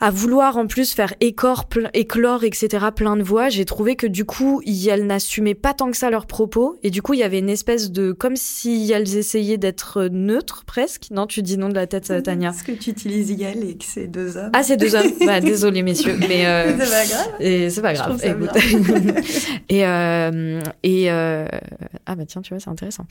[0.00, 4.06] à vouloir en plus faire écor, ple- éclore, etc., plein de voix, j'ai trouvé que
[4.06, 6.78] du coup, elles n'assumaient pas tant que ça leurs propos.
[6.82, 10.64] Et du coup, il y avait une espèce de, comme si elles essayaient d'être neutres,
[10.66, 11.06] presque.
[11.10, 12.50] Non, tu dis non de la tête, euh, Tania.
[12.50, 14.50] Est-ce que tu utilises Yel et que c'est deux hommes?
[14.52, 15.10] Ah, c'est deux hommes.
[15.26, 16.16] bah, désolé, messieurs.
[16.28, 17.40] Mais, euh, C'est pas grave.
[17.40, 18.20] et c'est pas grave.
[18.24, 19.24] écoute.
[19.68, 21.46] et euh, et euh,
[22.06, 23.04] ah bah tiens, tu vois, c'est intéressant.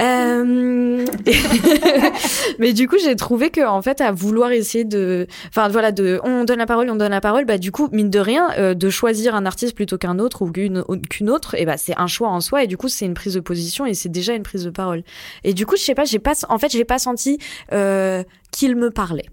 [0.00, 1.04] Euh,
[2.58, 6.20] mais du coup, j'ai trouvé que en fait, à vouloir essayer de, enfin voilà, de,
[6.24, 8.74] on donne la parole, on donne la parole, bah du coup, mine de rien, euh,
[8.74, 12.30] de choisir un artiste plutôt qu'un autre ou qu'une autre, et bah c'est un choix
[12.30, 14.64] en soi, et du coup, c'est une prise de position et c'est déjà une prise
[14.64, 15.04] de parole.
[15.44, 17.38] Et du coup, je sais pas, j'ai pas, en fait, j'ai pas senti
[17.72, 19.26] euh, qu'il me parlait.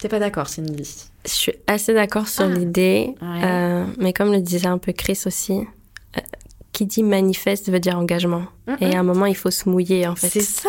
[0.00, 1.08] T'es pas d'accord, Cindy?
[1.26, 2.48] Je suis assez d'accord sur Ah.
[2.48, 3.44] l'idée, Ouais.
[3.44, 5.60] euh, mais comme le disait un peu Chris aussi,
[6.72, 8.44] qui dit manifeste veut dire engagement.
[8.80, 10.28] Et à un moment, il faut se mouiller, en fait.
[10.30, 10.68] C'est ça.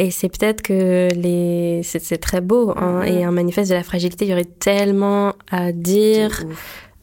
[0.00, 1.82] Et c'est peut-être que les...
[1.82, 2.72] c'est très beau.
[2.76, 3.02] hein.
[3.02, 6.44] Et un manifeste de la fragilité, il y aurait tellement à dire,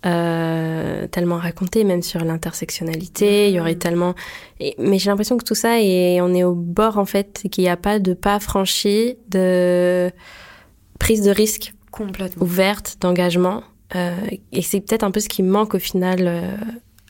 [0.05, 3.49] euh, tellement à raconter, même sur l'intersectionnalité.
[3.49, 4.13] Il y aurait tellement.
[4.59, 7.63] et- mais j'ai l'impression que tout ça, et on est au bord, en fait, qu'il
[7.63, 10.09] n'y a pas de pas franchi, de
[10.99, 12.43] prise de risque Complètement.
[12.43, 13.63] ouverte, d'engagement.
[13.95, 14.15] Euh,
[14.51, 16.55] et c'est peut-être un peu ce qui manque au final euh,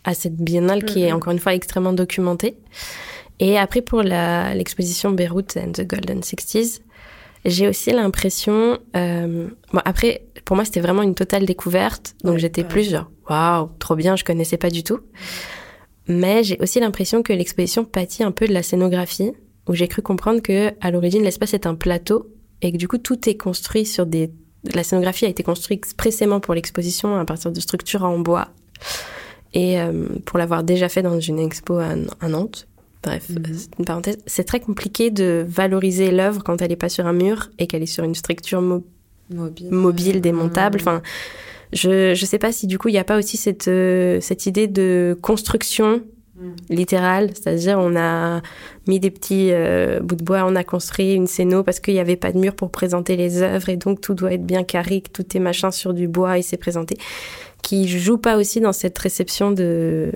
[0.03, 1.17] à cette biennale qui est Mhm.
[1.17, 2.57] encore une fois extrêmement documentée.
[3.39, 6.79] Et après, pour l'exposition Beirut and the Golden Sixties,
[7.43, 8.79] j'ai aussi l'impression.
[8.95, 12.15] euh, bon, après, pour moi, c'était vraiment une totale découverte.
[12.23, 12.83] Donc Ouais, j'étais pareil.
[12.85, 14.99] plus genre, waouh, trop bien, je connaissais pas du tout.
[16.07, 19.31] Mais j'ai aussi l'impression que l'exposition pâtit un peu de la scénographie,
[19.67, 22.29] où j'ai cru comprendre que à l'origine, l'espace est un plateau
[22.61, 24.31] et que du coup, tout est construit sur des.
[24.73, 28.47] La scénographie a été construite expressément pour l'exposition à partir de structures en bois.
[29.53, 32.67] Et euh, pour l'avoir déjà fait dans une expo à, à Nantes,
[33.05, 33.43] bref, Mhm.
[33.55, 37.13] c'est une parenthèse, c'est très compliqué de valoriser l'œuvre quand elle n'est pas sur un
[37.13, 38.83] mur et qu'elle est sur une structure mo-
[39.29, 39.69] Mobile.
[39.71, 40.79] mobile, démontable.
[40.79, 40.87] Mhm.
[40.87, 41.01] Enfin,
[41.73, 44.45] je je sais pas si du coup il n'y a pas aussi cette euh, cette
[44.45, 46.01] idée de construction
[46.37, 46.55] Mhm.
[46.69, 48.41] littérale, c'est-à-dire on a
[48.87, 51.99] mis des petits euh, bouts de bois, on a construit une scéno parce qu'il n'y
[52.01, 54.99] avait pas de mur pour présenter les œuvres et donc tout doit être bien carré,
[54.99, 56.97] que tout est machin sur du bois et c'est présenté,
[57.63, 60.11] qui joue pas aussi dans cette réception de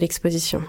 [0.00, 0.62] l'exposition.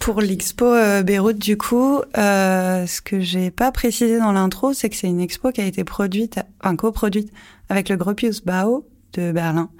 [0.00, 4.88] Pour l'expo euh, Beyrouth, du coup, euh, ce que j'ai pas précisé dans l'intro, c'est
[4.88, 7.30] que c'est une expo qui a été produite, enfin coproduite
[7.68, 9.70] avec le Gropius Bau de Berlin,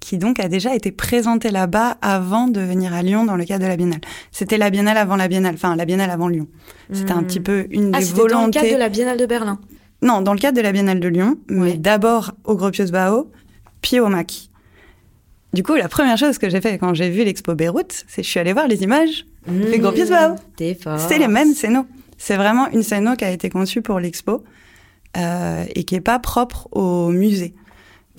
[0.00, 3.64] qui donc a déjà été présenté là-bas avant de venir à Lyon dans le cadre
[3.64, 4.00] de la Biennale.
[4.30, 6.46] C'était la Biennale avant la Biennale, enfin la Biennale avant Lyon.
[6.92, 8.60] C'était un petit peu une Ah, des c'était dans le volontés.
[8.60, 9.58] cadre de la Biennale de Berlin.
[10.02, 13.30] Non, dans le cadre de la Biennale de Lyon, mais d'abord au Gropius Bau,
[13.82, 14.50] puis au MAC.
[15.56, 18.26] Du coup, la première chose que j'ai fait quand j'ai vu l'expo Beyrouth, c'est que
[18.26, 19.24] je suis allée voir les images
[19.78, 19.90] gros
[20.74, 20.98] fort.
[20.98, 21.86] C'est les mêmes scénos.
[22.18, 24.44] C'est vraiment une scéno qui a été conçue pour l'expo
[25.16, 27.54] euh, et qui est pas propre au musée,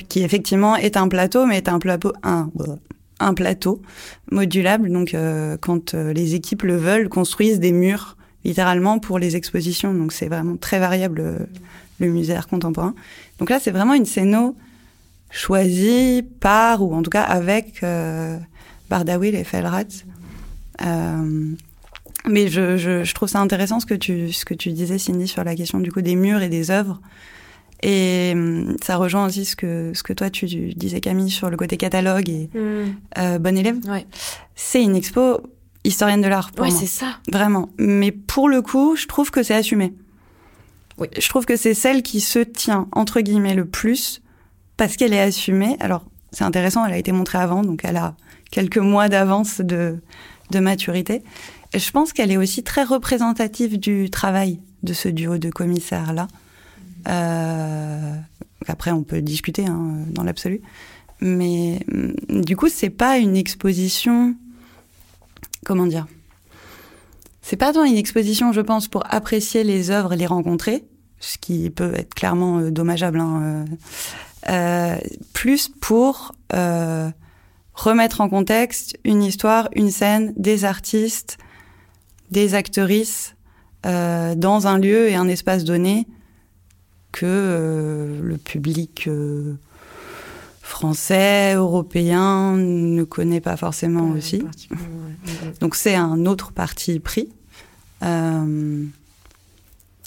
[0.10, 2.50] qui effectivement est un plateau, mais est un plateau un,
[3.20, 3.84] un plateau
[4.32, 4.92] modulable.
[4.92, 9.94] Donc euh, quand euh, les équipes le veulent, construisent des murs littéralement pour les expositions.
[9.94, 11.48] Donc c'est vraiment très variable
[12.00, 12.96] le musée art contemporain.
[13.38, 14.56] Donc là c'est vraiment une scéno
[15.30, 18.38] choisie par ou en tout cas avec euh,
[18.90, 19.84] Bardawil et Felrat.
[20.86, 21.52] Euh,
[22.28, 25.28] mais je, je, je trouve ça intéressant ce que tu ce que tu disais Cindy
[25.28, 27.00] sur la question du coup des murs et des œuvres.
[27.84, 31.58] Et hum, ça rejoint aussi ce que ce que toi tu disais Camille sur le
[31.58, 32.96] côté catalogue et Mhm.
[33.18, 33.78] euh, bon élève.
[33.88, 34.06] Ouais.
[34.56, 35.42] C'est une expo
[35.84, 36.70] historienne de l'art moi.
[36.72, 37.18] c'est ça.
[37.32, 37.70] Vraiment.
[37.78, 39.94] Mais pour le coup, je trouve que c'est assumé.
[40.98, 41.08] Oui.
[41.18, 44.22] Je trouve que c'est celle qui se tient, entre guillemets, le plus,
[44.78, 45.76] parce qu'elle est assumée.
[45.80, 48.16] Alors, c'est intéressant, elle a été montrée avant, donc elle a
[48.52, 50.00] quelques mois d'avance de,
[50.52, 51.24] de maturité.
[51.74, 56.28] Et je pense qu'elle est aussi très représentative du travail de ce duo de commissaires-là.
[57.08, 58.16] Euh,
[58.68, 60.62] après, on peut discuter hein, dans l'absolu.
[61.20, 62.14] Mais hum,
[62.44, 64.36] du coup, c'est pas une exposition.
[65.66, 66.08] Comment dire
[67.42, 70.86] C'est pas tant une exposition, je pense, pour apprécier les œuvres et les rencontrer,
[71.20, 73.20] ce qui peut être clairement euh, dommageable.
[73.20, 73.66] hein, euh,
[75.34, 77.10] plus pour euh,
[77.74, 81.38] remettre en contexte une histoire, une scène, des artistes,
[82.32, 83.36] des actrices
[83.86, 86.08] euh, dans un lieu et un espace donné
[87.12, 89.56] que euh, le public euh,
[90.62, 94.44] français, européen ne connaît pas forcément Ouais, aussi.
[94.72, 95.54] ouais.
[95.62, 97.30] Donc c'est un autre parti pris.
[98.04, 98.86] Euh,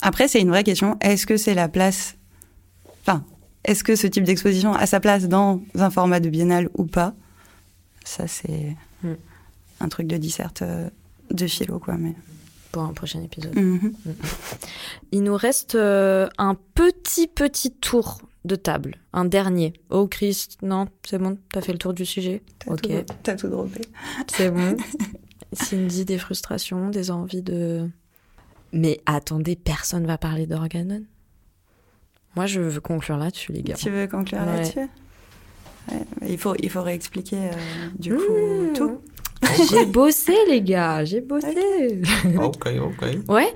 [0.03, 0.97] Après, c'est une vraie question.
[1.01, 2.17] Est-ce que c'est la place
[3.65, 7.15] est-ce que ce type d'exposition a sa place dans un format de biennale ou pas?
[8.05, 9.15] Ça, c'est Mm.
[9.81, 10.91] un truc de disserte euh,
[11.31, 11.97] de philo, quoi.
[11.97, 12.15] Mais...
[12.73, 13.57] Pour un prochain épisode.
[13.57, 13.95] Mhm.
[15.13, 18.97] Il nous reste euh, un petit, petit tour de table.
[19.13, 19.73] Un dernier.
[19.89, 22.43] Oh, Christ, non, c'est bon, t'as fait le tour du sujet?
[22.59, 22.83] T'as Ok.
[23.23, 23.81] tout, tout droppé.
[24.29, 24.77] C'est bon.
[25.53, 27.89] Cindy, des frustrations, des envies de...
[28.73, 31.03] Mais attendez, personne va parler d'Organon?
[32.37, 33.75] Moi, je veux conclure là-dessus, les gars.
[33.75, 34.47] Tu veux conclure Ouais.
[34.47, 34.89] là-dessus?
[35.91, 37.53] Ouais, Il faut, il faut réexpliquer euh,
[37.99, 38.73] du coup Mmh.
[38.75, 39.01] tout.
[39.71, 41.49] J'ai bossé, les gars, j'ai bossé.
[42.41, 43.09] Ok, ok.
[43.29, 43.53] Ouais.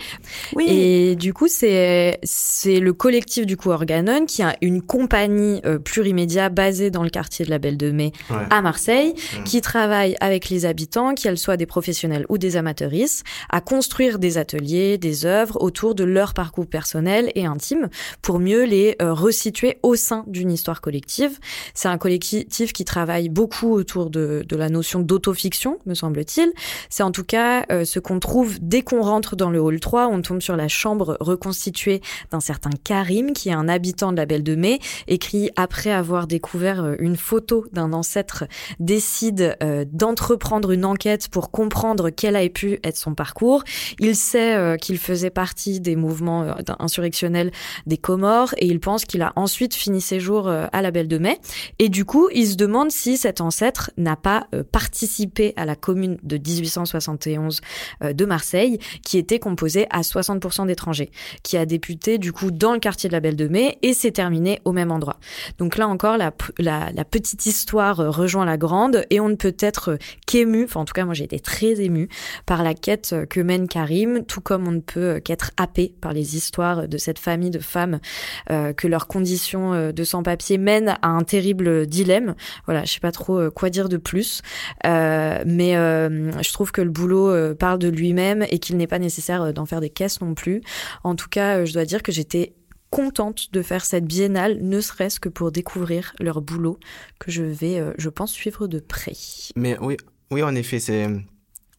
[0.55, 0.67] Oui.
[0.69, 5.79] Et du coup, c'est c'est le collectif du coup Organon qui a une compagnie euh,
[5.79, 8.37] plurimédia basée dans le quartier de la Belle de Mai Ouais.
[8.51, 13.61] à Marseille, qui travaille avec les habitants, qu'elles soient des professionnels ou des amateuristes, à
[13.61, 17.89] construire des ateliers, des œuvres autour de leur parcours personnel et intime
[18.23, 21.39] pour mieux les euh, resituer au sein d'une histoire collective.
[21.75, 26.53] C'est un collectif qui travaille beaucoup autour de, de la notion d'autofiction, me semble-t-il.
[26.89, 30.09] C'est en tout cas euh, ce qu'on trouve dès qu'on rentre dans le hall 3,
[30.09, 34.27] on tombe sur la chambre reconstituée d'un certain Karim, qui est un habitant de la
[34.27, 38.45] Belle de Mai, et qui, après avoir découvert euh, une photo d'un ancêtre,
[38.81, 43.65] décide euh, d'entreprendre une enquête pour comprendre quel a pu être son parcours.
[43.99, 47.51] Il sait euh, qu'il faisait partie des mouvements euh, insurrectionnels
[47.87, 51.19] des Comores et il pense qu'il a ensuite fini ses jours à la Belle de
[51.19, 51.39] Mai.
[51.79, 56.37] Et du coup, il se demande si cet ancêtre n'a pas participé la commune de
[56.37, 57.61] 1871
[58.03, 61.11] euh, de Marseille, qui était composée à 60% d'étrangers,
[61.43, 64.13] qui a débuté du coup dans le quartier de la Belle de Mai et s'est
[64.13, 65.19] terminé au même endroit.
[65.59, 66.31] Donc là encore, la,
[67.11, 70.85] petite histoire euh, rejoint la grande et on ne peut être euh, qu'ému, enfin en
[70.85, 72.09] tout cas moi j'ai été très ému
[72.47, 76.37] par la quête que mène Karim, tout comme on ne peut qu'être happé par les
[76.37, 78.01] histoires de cette famille de femmes
[78.49, 82.35] que leurs conditions de sans-papier mènent à un terrible dilemme.
[82.67, 84.43] Voilà, je sais pas trop quoi dire de plus,
[85.55, 88.99] mais euh, je trouve que le boulot euh, parle de lui-même et qu'il n'est pas
[88.99, 90.63] nécessaire euh, d'en faire des caisses non plus.
[91.03, 92.55] En tout cas, je dois dire que j'étais
[92.91, 96.79] contente de faire cette biennale, ne serait-ce que pour découvrir leur boulot
[97.19, 99.17] que je vais, je pense, suivre de près.
[99.57, 99.97] Mais oui,
[100.31, 101.09] oui, en effet, c'est.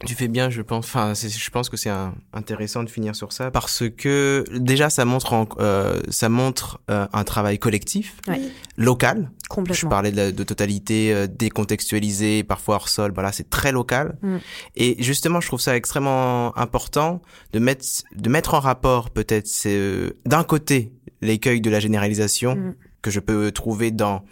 [0.05, 0.85] Tu fais bien, je pense.
[0.85, 1.91] Enfin, je pense que c'est
[2.33, 7.07] intéressant de finir sur ça parce que déjà, ça montre, en- euh, ça montre euh,
[7.13, 8.41] un travail collectif, Ouais.
[8.77, 9.31] local.
[9.43, 9.89] Je Complètement.
[9.89, 13.11] parlais de, de totalité euh, décontextualisée, parfois hors sol.
[13.13, 14.17] Voilà, c'est très local.
[14.21, 14.37] Mm.
[14.75, 17.21] Et justement, je trouve ça extrêmement important
[17.53, 22.75] de mettre, de mettre en rapport peut-être euh, d'un côté l'écueil de la généralisation Mm.
[23.01, 24.23] que je peux trouver dans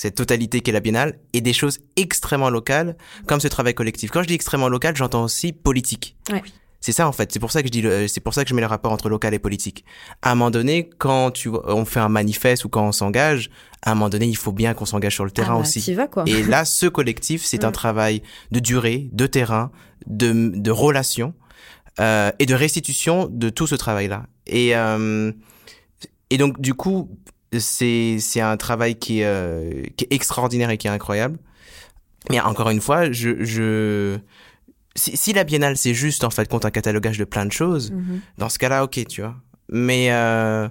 [0.00, 4.10] cette totalité qu'est la biennale et des choses extrêmement locales comme ce travail collectif.
[4.10, 6.16] Quand je dis extrêmement local, j'entends aussi politique.
[6.32, 6.42] Ouais.
[6.80, 7.30] C'est ça en fait.
[7.30, 8.92] C'est pour ça que je dis, le- c'est pour ça que je mets le rapport
[8.92, 9.84] entre local et politique.
[10.22, 13.50] À un moment donné, quand tu, on fait un manifeste ou quand on s'engage,
[13.82, 15.94] à un moment donné, il faut bien qu'on s'engage sur le terrain ah bah, aussi.
[15.94, 16.24] Vas quoi.
[16.26, 19.70] Et là, ce collectif, c'est un travail de durée, de terrain,
[20.06, 21.34] de, de relation
[21.98, 24.24] euh, et de restitution de tout ce travail-là.
[24.46, 25.30] Et, euh,
[26.30, 27.10] et donc, du coup,
[27.58, 31.38] c'est c'est un travail qui est, euh, qui est extraordinaire et qui est incroyable.
[32.30, 33.42] Mais encore une fois, je...
[33.44, 34.18] je
[34.96, 37.92] si, si la biennale, c'est juste, en fait, compte un catalogage de plein de choses,
[37.92, 38.20] Mhm.
[38.38, 39.36] dans ce cas-là, ok, tu vois.
[39.72, 40.68] Mais euh,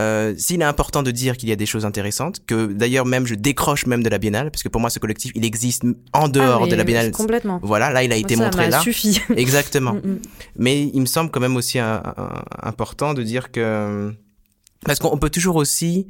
[0.00, 3.26] euh, s'il est important de dire qu'il y a des choses intéressantes, que d'ailleurs même
[3.26, 5.82] je décroche même de la biennale, parce que pour moi ce collectif il existe
[6.12, 7.10] en dehors Ah, mais de la biennale.
[7.12, 7.58] Complètement.
[7.62, 8.80] Voilà, là il a Moi, été ça montré là.
[8.80, 9.20] suffi.
[9.36, 9.92] Exactement.
[10.04, 10.18] Mm, mm.
[10.58, 14.12] Mais il me semble quand même aussi un- un- important de dire que
[14.84, 16.06] parce qu'on peut toujours aussi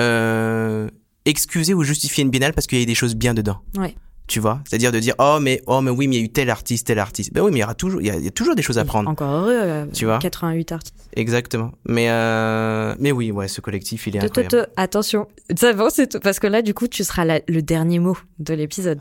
[0.00, 0.88] euh,
[1.24, 3.60] excuser ou justifier une biennale parce qu'il y a des choses bien dedans.
[3.76, 3.94] Ouais.
[4.28, 6.28] Tu vois, c'est-à-dire de dire oh mais oh mais oui mais il y a eu
[6.28, 7.32] tel artiste tel artiste.
[7.32, 8.62] Ben oui mais il y aura toujours il y a, il y a toujours des
[8.62, 9.08] choses à prendre.
[9.08, 9.52] Encore heureux.
[9.54, 10.18] euh, Tu vois?
[10.18, 10.94] 88 artistes.
[11.14, 11.70] Exactement.
[11.88, 14.50] Mais euh, mais oui ouais ce collectif il est te- incroyable.
[14.66, 16.18] te- attention, ça va, c'est tout.
[16.20, 19.00] parce que là, du coup, tu seras la- le dernier mot de l'épisode.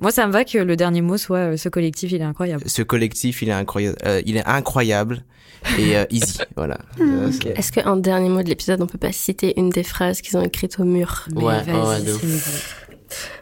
[0.00, 2.64] Moi, ça me va que le dernier mot soit euh, ce collectif, il est incroyable.
[2.66, 5.24] Ce collectif il est incroyable euh, il est incroyable
[5.78, 6.78] et euh, easy voilà.
[7.30, 10.36] C'est- Est-ce qu'un dernier mot de l'épisode, on peut pas citer une des phrases qu'ils
[10.36, 11.26] ont écrites au mur?
[11.34, 12.83] Mais Ouais, vas-y, ouais, de c'est ouf.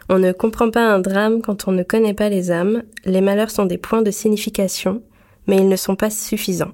[0.09, 2.83] On ne comprend pas un drame quand on ne connaît pas les âmes.
[3.05, 5.03] Les malheurs sont des points de signification,
[5.47, 6.73] mais ils ne sont pas suffisants.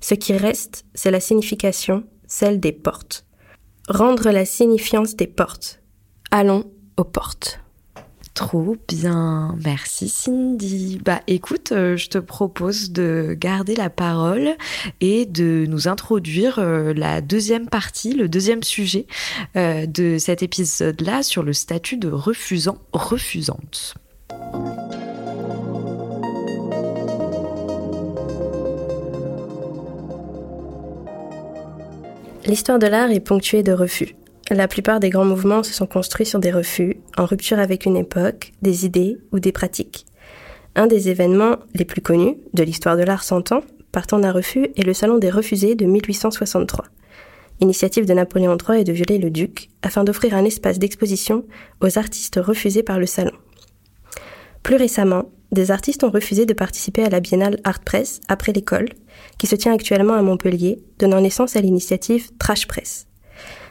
[0.00, 3.26] Ce qui reste, c'est la signification, celle des portes.
[3.88, 5.80] Rendre la signifiance des portes.
[6.30, 6.64] Allons
[6.96, 7.60] aux portes.
[8.38, 11.00] Trop bien, merci Cindy.
[11.04, 14.50] Bah écoute, euh, je te propose de garder la parole
[15.00, 19.08] et de nous introduire euh, la deuxième partie, le deuxième sujet
[19.56, 23.96] euh, de cet épisode-là sur le statut de refusant, refusante.
[32.46, 34.14] L'histoire de l'art est ponctuée de refus.
[34.50, 37.96] La plupart des grands mouvements se sont construits sur des refus, en rupture avec une
[37.96, 40.06] époque, des idées ou des pratiques.
[40.74, 44.68] Un des événements les plus connus de l'histoire de l'art 100 ans, partant d'un refus,
[44.76, 46.84] est le Salon des refusés de 1863.
[47.60, 51.44] Initiative de Napoléon III et de Viollet-le-Duc, afin d'offrir un espace d'exposition
[51.80, 53.32] aux artistes refusés par le salon.
[54.62, 58.90] Plus récemment, des artistes ont refusé de participer à la biennale Art Press après l'école,
[59.38, 63.07] qui se tient actuellement à Montpellier, donnant naissance à l'initiative Trash Press.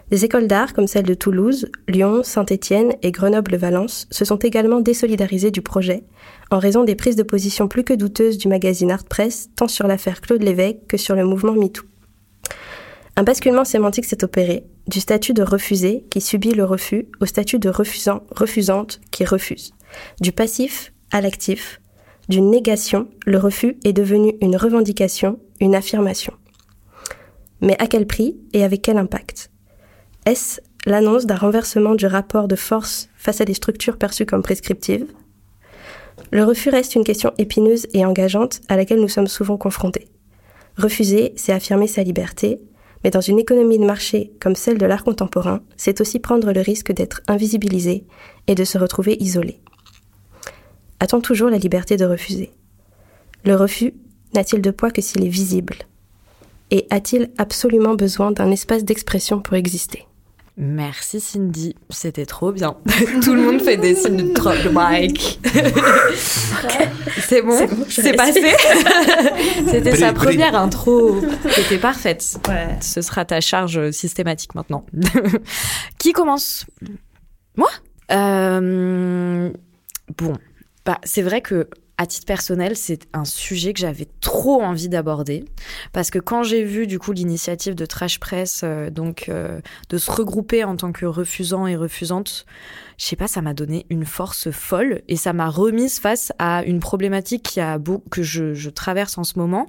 [0.10, 5.52] Des écoles d'art comme celle de Toulouse, Lyon, Saint-Étienne et Grenoble-Valence se sont également désolidarisées
[5.52, 6.04] du projet
[6.50, 9.86] en raison des prises de position plus que douteuses du magazine Art Press tant sur
[9.86, 11.84] l'affaire Claude Lévesque que sur le mouvement MeToo.
[13.18, 17.60] Un basculement sémantique s'est opéré, du statut de refusé qui subit le refus au statut
[17.60, 19.74] de refusant, refusante qui refuse.
[20.22, 21.82] Du passif à l'actif,
[22.30, 26.34] d'une négation, le refus est devenu une revendication, une affirmation.
[27.60, 29.50] Mais à quel prix et avec quel impact?
[30.28, 35.08] Est-ce l'annonce d'un renversement du rapport de force face à des structures perçues comme prescriptives
[36.32, 40.10] Le refus reste une question épineuse et engageante à laquelle nous sommes souvent confrontés.
[40.78, 42.60] Refuser, c'est affirmer sa liberté,
[43.06, 46.60] mais dans une économie de marché comme celle de l'art contemporain, c'est aussi prendre le
[46.60, 48.04] risque d'être invisibilisé
[48.48, 49.62] et de se retrouver isolé.
[51.00, 52.52] A-t-on toujours la liberté de refuser?
[53.46, 53.94] Le refus
[54.36, 55.78] n'a-t-il de poids que s'il est visible?
[56.70, 60.07] Et a-t-il absolument besoin d'un espace d'expression pour exister?
[60.58, 62.78] Merci Cindy, c'était trop bien.
[63.24, 65.40] Tout le monde fait des signes de drop de mic.
[67.20, 68.42] c'est bon, c'est passé?
[69.70, 71.22] c'était sa première intro.
[71.52, 72.40] C'était parfaite.
[72.82, 74.84] Ce sera ta charge systématique maintenant.
[76.00, 76.66] Qui commence?
[77.56, 77.70] Moi?
[78.12, 79.52] Euh,
[80.16, 80.34] Bon,
[80.86, 85.46] bah, c'est vrai que à titre personnel, c'est un sujet que j'avais trop envie d'aborder.
[85.94, 89.98] Parce que quand j'ai vu du coup l'initiative de Trash Press, euh, donc euh, de
[89.98, 92.46] se regrouper en tant que refusant et refusante,
[92.98, 96.64] je sais pas, ça m'a donné une force folle et ça m'a remise face à
[96.64, 99.68] une problématique qui a beau, que je, je, traverse en ce moment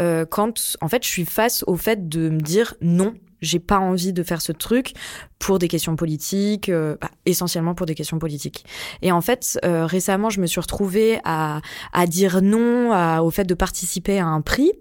[0.00, 3.78] euh, quand en fait je suis face au fait de me dire non j'ai pas
[3.78, 4.94] envie de faire ce truc
[5.38, 8.64] pour des questions politiques, euh, bah, essentiellement pour des questions politiques.
[9.02, 11.60] Et en fait, euh, récemment, je me suis retrouvée à,
[11.92, 14.72] à dire non à, au fait de participer à un prix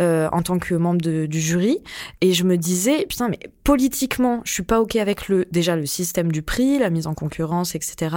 [0.00, 1.78] euh, en tant que membre de, du jury,
[2.20, 5.86] et je me disais putain, mais politiquement, je suis pas ok avec le déjà le
[5.86, 8.16] système du prix, la mise en concurrence, etc.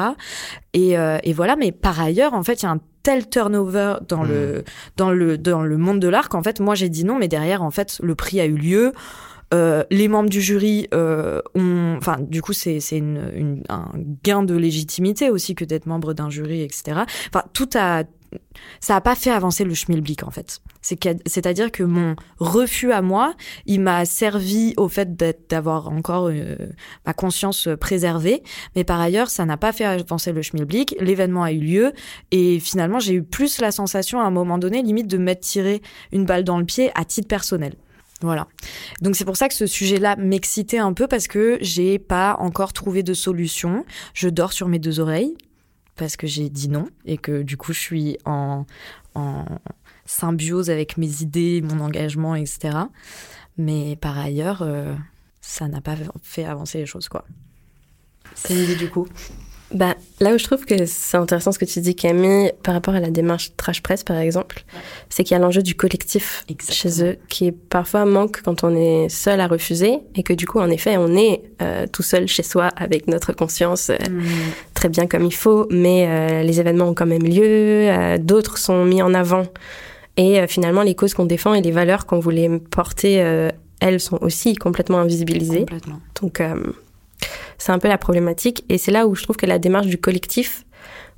[0.74, 3.96] Et, euh, et voilà, mais par ailleurs, en fait, il y a un tel turnover
[4.08, 4.64] dans le mmh.
[4.98, 7.64] dans le dans le monde de l'art qu'en fait, moi j'ai dit non, mais derrière,
[7.64, 8.94] en fait, le prix a eu lieu.
[9.54, 13.92] Euh, les membres du jury euh, ont, enfin, du coup, c'est une, une, un
[14.24, 17.02] gain de légitimité aussi que d'être membre d'un jury, etc.
[17.30, 18.04] Enfin, tout a
[18.80, 20.62] ça a pas fait avancer le schmilblick en fait.
[20.82, 23.34] C'est-à-dire que mon refus à moi,
[23.66, 25.16] il m'a servi au fait
[25.50, 26.56] d'avoir encore euh,
[27.06, 28.42] ma conscience préservée,
[28.76, 30.96] mais par ailleurs, ça n'a pas fait avancer le schmilblick.
[31.00, 31.94] L'événement a eu lieu
[32.32, 35.82] et finalement, j'ai eu plus la sensation à un moment donné, limite, de m'être tiré
[36.12, 37.74] une balle dans le pied à titre personnel.
[38.22, 38.48] Voilà.
[39.02, 42.74] Donc c'est pour ça que ce sujet-là m'excitait un peu parce que j'ai pas encore
[42.74, 43.86] trouvé de solution.
[44.14, 45.36] Je dors sur mes deux oreilles
[45.96, 48.66] parce que j'ai dit non et que du coup je suis en,
[49.16, 49.46] en
[50.06, 52.78] symbiose avec mes idées, mon engagement, etc.
[53.58, 54.96] Mais par ailleurs, euh,
[55.42, 57.26] ça n'a pas fait avancer les choses, quoi.
[58.36, 59.08] C'est l'idée du coup?
[59.74, 62.94] Bah, là où je trouve que c'est intéressant ce que tu dis, Camille, par rapport
[62.94, 64.64] à la démarche Trash Press, par exemple,
[65.10, 69.08] c'est qu'il y a l'enjeu du collectif chez eux, qui parfois manque quand on est
[69.08, 72.44] seul à refuser, et que du coup, en effet, on est euh, tout seul chez
[72.44, 74.24] soi avec notre conscience euh, mm.
[74.74, 78.84] très bien comme il faut, mais euh, les événements ont quand même lieu, d'autres sont
[78.84, 79.46] mis en avant,
[80.18, 83.50] et finalement, les causes qu'on défend et les valeurs qu'on voulait porter,
[83.80, 85.60] elles sont aussi complètement invisibilisées.
[85.60, 86.02] Complètement.
[86.22, 86.42] Donc,
[87.58, 88.64] c'est un peu la problématique.
[88.70, 90.66] Et c'est là où je trouve que la démarche du collectif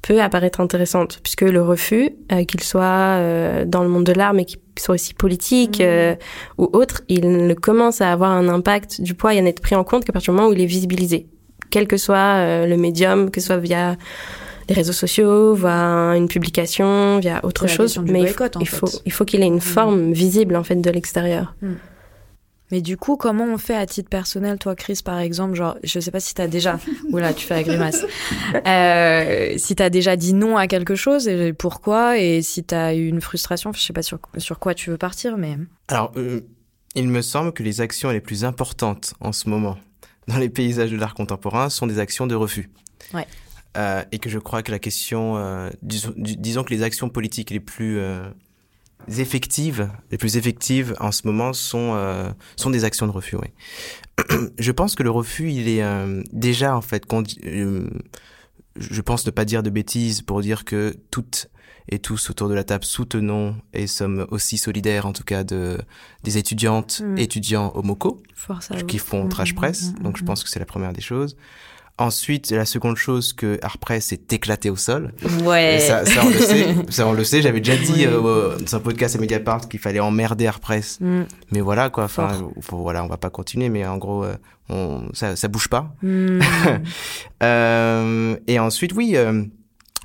[0.03, 4.33] peut apparaître intéressante, puisque le refus, euh, qu'il soit euh, dans le monde de l'art,
[4.33, 5.83] mais qu'il soit aussi politique mmh.
[5.85, 6.15] euh,
[6.57, 9.83] ou autre, il commence à avoir un impact du poids et à n'être pris en
[9.83, 11.27] compte qu'à partir du moment où il est visibilisé,
[11.71, 13.95] quel que soit le médium, que ce soit via
[14.67, 19.11] les réseaux sociaux, via une publication, via autre chose, mais il, faut, il, faut, il
[19.11, 19.61] faut qu'il ait une mmh.
[19.61, 21.55] forme visible en fait de l'extérieur.
[21.61, 21.73] Mmh.
[22.73, 25.99] Mais du coup, comment on fait à titre personnel, toi, Chris, par exemple, genre, je
[25.99, 26.79] sais pas si t'as déjà,
[27.11, 28.03] oula, tu fais la grimace,
[28.65, 33.07] euh, si t'as déjà dit non à quelque chose et pourquoi, et si t'as eu
[33.07, 35.55] une frustration, je sais pas sur, sur quoi tu veux partir, mais.
[35.87, 36.41] Alors, euh,
[36.95, 39.77] il me semble que les actions les plus importantes en ce moment
[40.27, 42.71] dans les paysages de l'art contemporain sont des actions de refus.
[43.13, 43.27] Ouais.
[43.77, 47.51] Euh, et que je crois que la question, euh, disons, disons, que les actions politiques
[47.51, 48.23] les plus euh,
[49.07, 53.37] effectives, les plus effectives en ce moment sont euh, sont des actions de refus.
[53.37, 53.47] Oui.
[54.59, 57.05] je pense que le refus, il est euh, déjà en fait.
[57.45, 57.89] Euh,
[58.75, 61.47] je pense ne pas dire de bêtises pour dire que toutes
[61.89, 65.77] et tous autour de la table soutenons et sommes aussi solidaires en tout cas de
[66.23, 67.17] des étudiantes, mm.
[67.17, 68.23] étudiants au MOCO
[68.87, 69.91] qui font trash mm, press.
[69.91, 71.35] Mm, donc je pense que c'est la première des choses.
[71.99, 75.13] Ensuite, la seconde chose que Artpress est éclaté au sol.
[75.43, 75.75] Ouais.
[75.75, 76.75] Et ça, ça, on le sait.
[76.89, 77.43] Ça, on le sait.
[77.43, 80.97] J'avais déjà dit euh, dans un podcast à Mediapart qu'il fallait emmerder Artpress.
[81.01, 81.21] Mm.
[81.51, 82.05] Mais voilà, quoi.
[82.05, 84.35] Enfin, faut- voilà, on va pas continuer, mais en gros, euh,
[84.69, 85.93] on, ça, ça bouge pas.
[86.01, 86.39] Mm.
[87.43, 89.13] Euh, et ensuite, oui.
[89.15, 89.43] euh,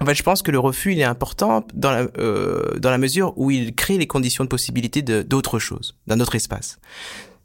[0.00, 2.98] en fait, je pense que le refus, il est important dans la, euh, dans la
[2.98, 6.78] mesure où il crée les conditions de possibilité de- d'autre chose, d'un autre espace.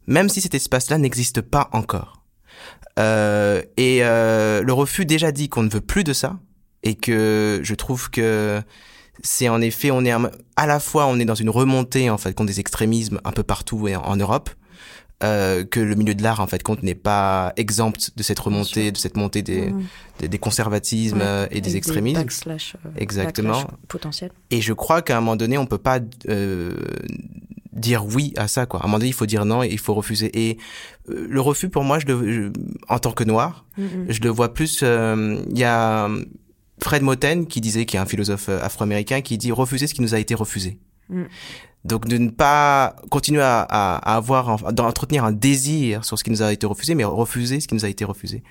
[0.07, 2.22] Même si cet espace-là n'existe pas encore.
[2.99, 6.37] Euh, et euh, le refus déjà dit qu'on ne veut plus de ça
[6.83, 8.61] et que je trouve que
[9.23, 12.33] c'est en effet on est à la fois on est dans une remontée en fait
[12.35, 14.49] contre des extrémismes un peu partout et en, Europe
[15.23, 18.91] euh, que le milieu de l'art en fait compte n'est pas exempt de cette remontée
[18.91, 19.83] de cette montée des Mm.
[20.19, 21.23] des, des conservatismes Ouais.
[21.25, 23.53] euh, et des extrémismes backslash, euh, Exactement.
[23.53, 24.31] backslash potentiel.
[24.51, 25.99] et je crois qu'à un moment donné, on peut pas
[27.74, 28.65] dire oui à ça.
[28.65, 28.80] Quoi.
[28.80, 30.30] À un moment donné, il faut dire non et il faut refuser.
[30.34, 30.57] Et
[31.09, 32.51] euh, le refus, pour moi, je le, je-
[32.89, 34.05] en tant que noir, Mm, mm.
[34.09, 34.82] je le vois plus.
[34.84, 36.24] euh, Il y a euh,
[36.82, 40.01] Fred Moten qui disait, qui est un philosophe euh, afro-américain, qui dit refuser ce qui
[40.01, 40.80] nous a été refusé.
[41.09, 41.24] Mm.
[41.86, 46.30] Donc de ne pas continuer à, à, à avoir, d'entretenir un désir sur ce qui
[46.32, 48.41] nous a été refusé, mais refuser ce qui nous a été refusé.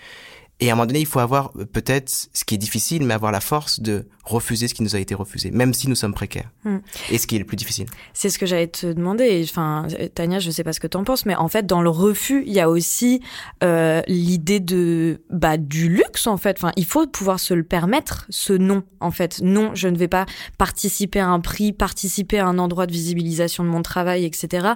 [0.62, 3.14] Et à un moment donné, il faut avoir euh, peut-être, ce qui est difficile, mais
[3.14, 6.14] avoir la force de refuser ce qui nous a été refusé, même si nous sommes
[6.14, 6.52] précaires.
[6.62, 6.76] Mm.
[7.10, 7.86] Et ce qui est le plus difficile.
[8.14, 9.44] C'est ce que j'allais te demander.
[9.50, 12.44] Enfin, Tania, je sais pas ce que t'en penses, mais en fait, dans le refus,
[12.46, 13.20] il y a aussi
[13.64, 16.58] euh, l'idée de bah du luxe en fait.
[16.58, 18.84] Enfin, il faut pouvoir se le permettre, ce non.
[19.00, 20.26] En fait, non, je ne vais pas
[20.58, 24.74] participer à un prix, participer à un endroit de visibilisation de mon travail, etc.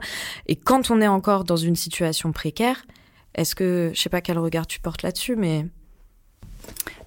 [0.49, 2.83] Et quand on est encore dans une situation précaire,
[3.37, 5.67] est-ce que je sais pas quel regard tu portes là-dessus, mais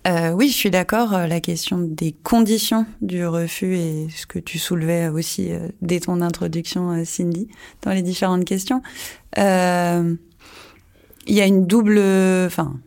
[0.08, 1.14] Euh, oui, je suis d'accord.
[1.14, 6.00] euh, La question des conditions du refus et ce que tu soulevais aussi euh, dès
[6.00, 7.48] ton introduction, Cindy,
[7.82, 8.82] dans les différentes questions.
[9.38, 12.00] Il y a une double,
[12.48, 12.80] enfin,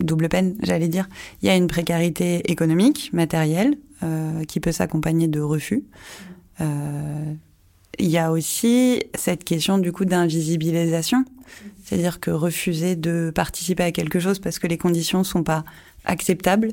[0.00, 1.08] double peine, j'allais dire.
[1.40, 3.78] Il y a une précarité économique, matérielle,
[4.48, 5.84] qui peut s'accompagner de refus.
[6.60, 11.24] Il y a aussi cette question du coup d'invisibilisation,
[11.86, 15.64] c'est-à-dire que refuser de participer à quelque chose parce que les conditions sont pas
[16.04, 16.72] acceptables,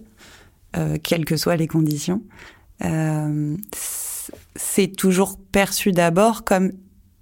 [0.76, 2.24] euh, quelles que soient les conditions,
[2.84, 3.56] euh,
[4.56, 6.72] c'est toujours perçu d'abord comme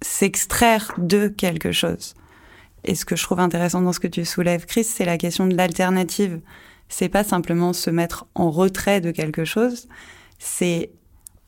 [0.00, 2.14] s'extraire de quelque chose.
[2.84, 5.46] Et ce que je trouve intéressant dans ce que tu soulèves, Chris, c'est la question
[5.46, 6.40] de l'alternative.
[6.88, 9.86] C'est pas simplement se mettre en retrait de quelque chose,
[10.38, 10.90] c'est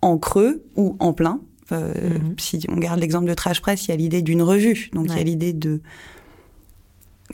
[0.02, 1.40] en creux ou en plein.
[1.72, 2.34] Euh, Mhm.
[2.38, 4.90] Si on garde l'exemple de Trash Press, il y a l'idée d'une revue.
[4.92, 5.80] Donc il y a l'idée de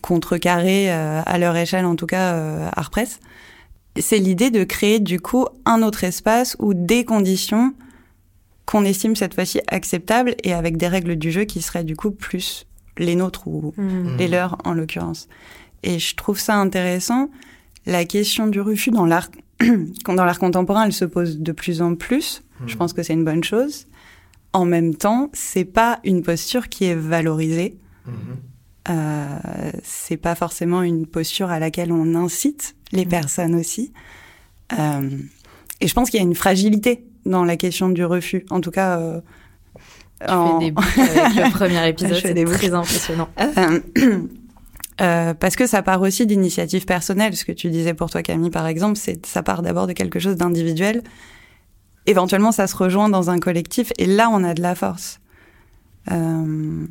[0.02, 3.20] contrecarrer, euh, à leur échelle en tout cas, euh, Art Press.
[3.98, 7.74] C'est l'idée de créer du coup un autre espace ou des conditions
[8.66, 12.12] qu'on estime cette fois-ci acceptables et avec des règles du jeu qui seraient du coup
[12.12, 12.66] plus
[12.98, 14.16] les nôtres ou Mm.
[14.16, 15.28] les leurs en l'occurrence.
[15.82, 17.30] Et je trouve ça intéressant.
[17.86, 19.28] La question du refus dans l'art,
[20.06, 22.42] dans l'art contemporain, elle se pose de plus en plus.
[22.66, 23.86] Je pense que c'est une bonne chose.
[24.52, 27.76] En même temps, c'est pas une posture qui est valorisée.
[28.88, 29.26] Euh,
[29.82, 33.92] c'est pas forcément une posture à laquelle on incite les personnes aussi.
[34.78, 35.10] Euh,
[35.80, 38.46] et je pense qu'il y a une fragilité dans la question du refus.
[38.50, 39.20] En tout cas, euh,
[40.26, 40.74] Tu en- fais des
[41.10, 43.28] avec le premier épisode, Je c'est très impressionnant.
[43.38, 43.80] Euh,
[45.02, 47.36] euh, parce que ça part aussi d'initiatives personnelles.
[47.36, 50.18] Ce que tu disais pour toi, Camille, par exemple, c'est ça part d'abord de quelque
[50.18, 51.02] chose d'individuel.
[52.06, 55.20] Éventuellement, ça se rejoint dans un collectif, et là, on a de la force.
[56.10, 56.86] Euh,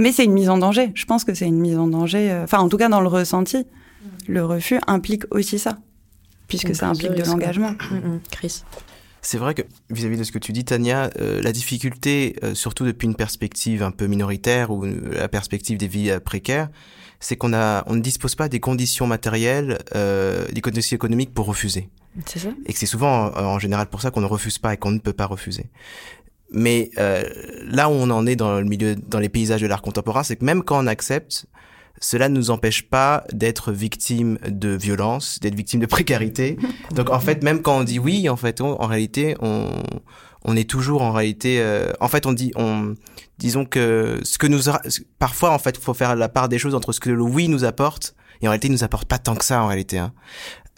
[0.00, 0.90] Mais c'est une mise en danger.
[0.94, 2.30] Je pense que c'est une mise en danger.
[2.30, 3.66] euh, Enfin, en tout cas, dans le ressenti,
[4.26, 5.78] le refus implique aussi ça,
[6.48, 7.72] puisque ça implique de l'engagement.
[7.90, 8.20] Mm, mm.
[8.30, 8.62] Chris.
[9.22, 12.86] C'est vrai que vis-à-vis de ce que tu dis, Tania, euh, la difficulté, euh, surtout
[12.86, 16.70] depuis une perspective un peu minoritaire ou la perspective des vies euh, précaires,
[17.20, 21.44] c'est qu'on a, on ne dispose pas des conditions matérielles, euh, des conditions économiques pour
[21.44, 21.90] refuser.
[22.24, 24.78] C'est ça Et que c'est souvent en général pour ça qu'on ne refuse pas et
[24.78, 25.66] qu'on ne peut pas refuser.
[26.52, 27.22] Mais euh,
[27.64, 30.36] là où on en est dans le milieu, dans les paysages de l'art contemporain, c'est
[30.36, 31.46] que même quand on accepte,
[32.00, 36.56] cela ne nous empêche pas d'être victime de violence, d'être victime de précarité.
[36.94, 39.70] Donc en fait, même quand on dit oui, en fait, on- en réalité, on,
[40.44, 41.58] on est toujours en réalité.
[41.60, 42.94] euh, en fait, on dit, on,
[43.38, 44.62] disons que ce que nous,
[45.18, 47.48] parfois en fait, il faut faire la part des choses entre ce que le oui
[47.48, 49.98] nous apporte et en réalité, il nous apporte pas tant que ça en réalité.
[49.98, 50.14] Hein.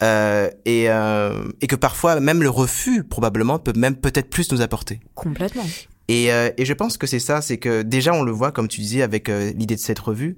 [0.01, 4.61] Euh, et, euh, et que parfois même le refus probablement peut même peut-être plus nous
[4.61, 4.99] apporter.
[5.15, 5.65] Complètement.
[6.07, 8.67] Et, euh, et je pense que c'est ça, c'est que déjà on le voit comme
[8.67, 10.37] tu disais avec euh, l'idée de cette revue,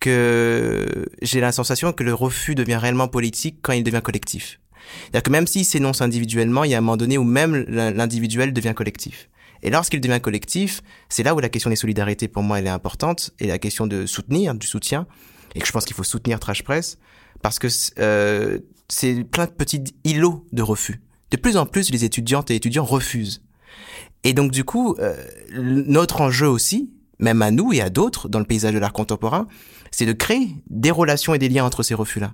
[0.00, 4.60] que j'ai la sensation que le refus devient réellement politique quand il devient collectif.
[5.02, 8.52] C'est-à-dire que même s'il s'énonce individuellement, il y a un moment donné où même l'individuel
[8.52, 9.30] devient collectif.
[9.62, 12.70] Et lorsqu'il devient collectif, c'est là où la question des solidarités pour moi elle est
[12.70, 15.06] importante et la question de soutenir, du soutien.
[15.54, 16.98] et que je pense qu'il faut soutenir Trash Press
[17.44, 17.68] parce que
[17.98, 21.02] euh, c'est plein de petits îlots de refus.
[21.30, 23.42] De plus en plus, les étudiantes et étudiants refusent.
[24.24, 25.14] Et donc du coup, euh,
[25.52, 29.46] notre enjeu aussi, même à nous et à d'autres dans le paysage de l'art contemporain,
[29.90, 32.32] c'est de créer des relations et des liens entre ces refus-là.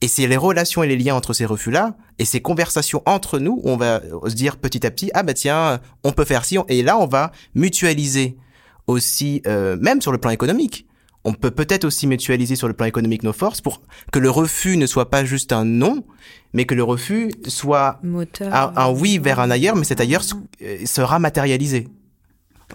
[0.00, 3.60] Et c'est les relations et les liens entre ces refus-là et ces conversations entre nous
[3.62, 6.56] où on va se dire petit à petit, ah bah tiens, on peut faire ci,
[6.68, 8.38] et là on va mutualiser
[8.86, 10.86] aussi, euh, même sur le plan économique.
[11.26, 14.76] On peut peut-être aussi mutualiser sur le plan économique nos forces pour que le refus
[14.76, 16.04] ne soit pas juste un non,
[16.52, 20.22] mais que le refus soit Moteur, un, oui vers un ailleurs, mais cet ailleurs
[20.62, 21.88] euh, sera matérialisé.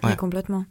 [0.02, 0.16] Ouais.
[0.16, 0.64] complètement.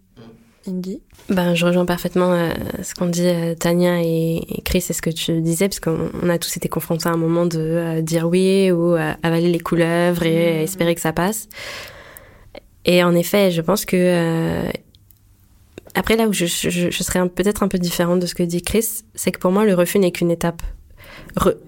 [0.67, 2.51] Indy ben, Je rejoins parfaitement euh,
[2.83, 6.29] ce qu'ont dit euh, Tania et, et, Chris et ce que tu disais, parce qu'on
[6.29, 10.23] a tous été confrontés à un moment de euh, dire oui ou avaler les couleuvres
[10.23, 10.63] et mmh.
[10.63, 11.49] espérer que ça passe.
[12.85, 14.65] Et en effet, je pense que
[15.95, 18.61] après, là où je, je, je serais peut-être un peu différente de ce que dit
[18.61, 20.61] Chris, c'est que pour moi, le refus n'est qu'une étape.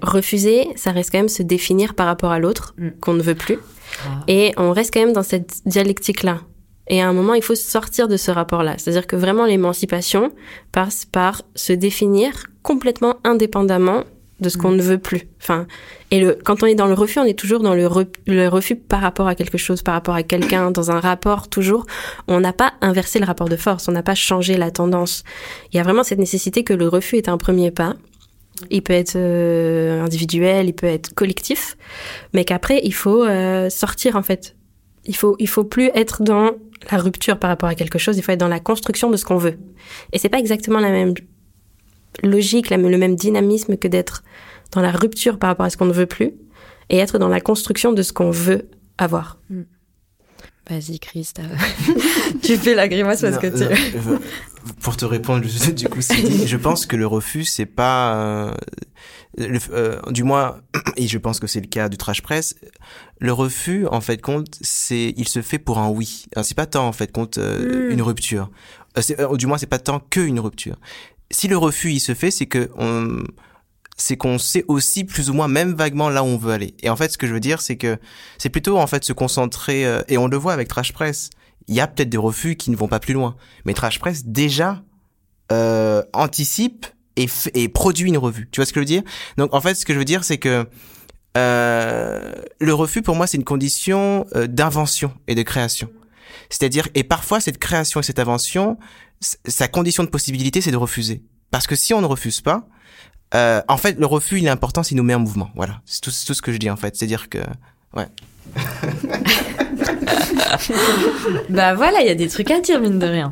[0.02, 2.90] refuser, ça reste quand même se définir par rapport à l'autre mm.
[3.02, 3.58] qu'on ne veut plus.
[4.06, 4.24] Ah.
[4.28, 6.42] Et on reste quand même dans cette dialectique-là.
[6.88, 8.76] Et à un moment, il faut sortir de ce rapport-là.
[8.78, 10.32] C'est-à-dire que vraiment, l'émancipation
[10.72, 14.04] passe par se définir complètement indépendamment
[14.44, 14.76] de ce qu'on mm.
[14.78, 15.28] ne veut plus.
[15.42, 15.66] Enfin,
[16.12, 17.90] et le, quand on est dans le refus, on est toujours dans le,
[18.28, 21.86] le refus par rapport à quelque chose, par rapport à quelqu'un, dans un rapport toujours.
[22.28, 25.24] On n'a pas inversé le rapport de force, on n'a pas changé la tendance.
[25.72, 27.96] Il y a vraiment cette nécessité que le refus est un premier pas.
[28.70, 31.76] Il peut être euh, individuel, il peut être collectif,
[32.34, 34.56] mais qu'après il faut euh, sortir en fait.
[35.06, 36.52] Il faut il faut plus être dans
[36.92, 39.26] la rupture par rapport à quelque chose, il faut être dans la construction de ce
[39.26, 39.58] qu'on veut.
[40.12, 41.14] Et c'est pas exactement la même
[42.22, 44.24] logique, le même dynamisme que d'être
[44.72, 46.34] dans la rupture par rapport à ce qu'on ne veut plus
[46.90, 49.40] et être dans la construction de ce qu'on veut avoir.
[49.50, 49.64] Mm.
[50.70, 51.30] Vas-y, Chris,
[52.42, 54.22] tu fais la grimace parce que tu.
[54.80, 56.00] pour te répondre, du coup,
[56.46, 58.54] je pense que le refus, c'est pas, euh,
[59.42, 60.62] euh, du moins,
[60.96, 62.56] et je pense que c'est le cas du trash press.
[63.20, 66.28] Le refus, en fait, compte, c'est, il se fait pour un oui.
[66.44, 67.92] C'est pas tant, en fait, compte euh, mm.
[67.92, 68.50] une rupture.
[69.34, 70.78] du moins, c'est pas tant que une rupture
[71.34, 73.24] si le refus il se fait, c'est que on,
[73.98, 76.76] c'est qu'on sait aussi plus ou moins même vaguement là où on veut aller.
[76.82, 77.98] Et en fait, ce que je veux dire, c'est que
[78.38, 81.30] c'est plutôt en fait se concentrer euh, et on le voit avec Trash Press.
[81.68, 84.26] Il y a peut-être des refus qui ne vont pas plus loin, mais Trash Press
[84.26, 84.84] déjà
[85.52, 88.48] euh, anticipe et, et produit une revue.
[88.52, 89.04] Tu vois ce que je veux dire?
[89.38, 90.68] Donc en fait, ce que je veux dire, c'est que
[91.36, 95.90] euh, le refus pour moi c'est une condition euh, d'invention et de création.
[96.50, 98.78] C'est-à-dire et parfois cette création et cette invention
[99.46, 101.24] sa condition de possibilité, c'est de refuser.
[101.52, 102.68] Parce que si on ne refuse pas,
[103.36, 105.50] euh, en fait, le refus, il est important s'il nous met en mouvement.
[105.56, 106.96] Voilà, c'est tout, tout, ce que je dis en fait.
[106.96, 107.40] C'est-à-dire que,
[107.96, 108.08] ouais.
[111.50, 113.32] bah voilà, il y a des trucs à dire mine de rien.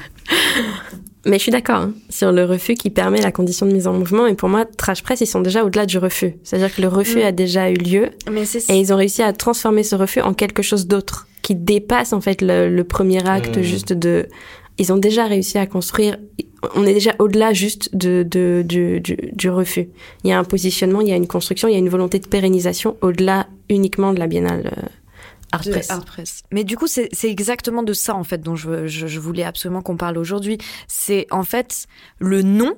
[1.26, 3.94] Mais je suis d'accord hein, sur le refus qui permet la condition de mise en
[3.94, 4.26] mouvement.
[4.26, 6.34] Et pour moi, Trash Press, ils sont déjà au-delà du refus.
[6.44, 7.26] C'est-à-dire que le refus mm.
[7.26, 8.10] a déjà eu lieu.
[8.32, 12.14] Mais et ils ont réussi à transformer ce refus en quelque chose d'autre qui dépasse
[12.14, 13.62] en fait le, le premier acte mm.
[13.62, 14.28] juste de
[14.82, 16.18] ils ont déjà réussi à construire.
[16.74, 19.90] On est déjà au-delà juste de, de, du, du, refus.
[20.24, 22.18] Il y a un positionnement, il y a une construction, il y a une volonté
[22.18, 24.74] de pérennisation au-delà uniquement de la biennale.
[24.76, 24.88] Euh,
[25.52, 25.92] Art Press.
[25.92, 26.44] Art Press.
[26.52, 29.84] Mais du coup, c'est exactement de ça, en fait, dont je, je, je voulais absolument
[29.84, 30.58] qu'on parle aujourd'hui.
[30.88, 31.86] C'est, en fait,
[32.18, 32.74] le nom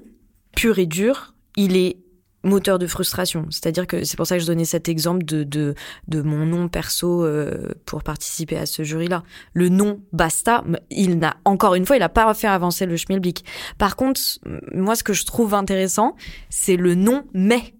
[0.55, 2.02] pur et dur, il est
[2.43, 3.45] moteur de frustration.
[3.49, 5.75] C'est-à-dire que c'est pour ça que je donnais cet exemple de, de,
[6.07, 9.23] de mon nom perso euh, pour participer à ce jury-là.
[9.53, 13.45] Le nom basta, il n'a, encore une fois, il n'a pas fait avancer le schmilblick.
[13.77, 14.19] Par contre,
[14.73, 16.15] moi, ce que je trouve intéressant,
[16.49, 17.73] c'est le nom mais.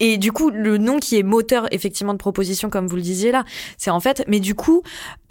[0.00, 3.32] Et du coup, le nom qui est moteur effectivement de proposition, comme vous le disiez
[3.32, 3.44] là,
[3.76, 4.24] c'est en fait.
[4.28, 4.82] Mais du coup,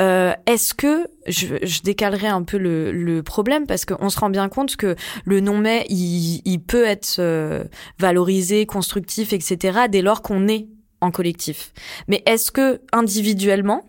[0.01, 4.29] euh, est-ce que je, je, décalerai un peu le, le problème parce qu'on se rend
[4.29, 4.95] bien compte que
[5.25, 7.63] le nom mais il, il peut être euh,
[7.99, 9.79] valorisé, constructif, etc.
[9.89, 10.67] Dès lors qu'on est
[11.01, 11.73] en collectif.
[12.07, 13.85] Mais est-ce que individuellement,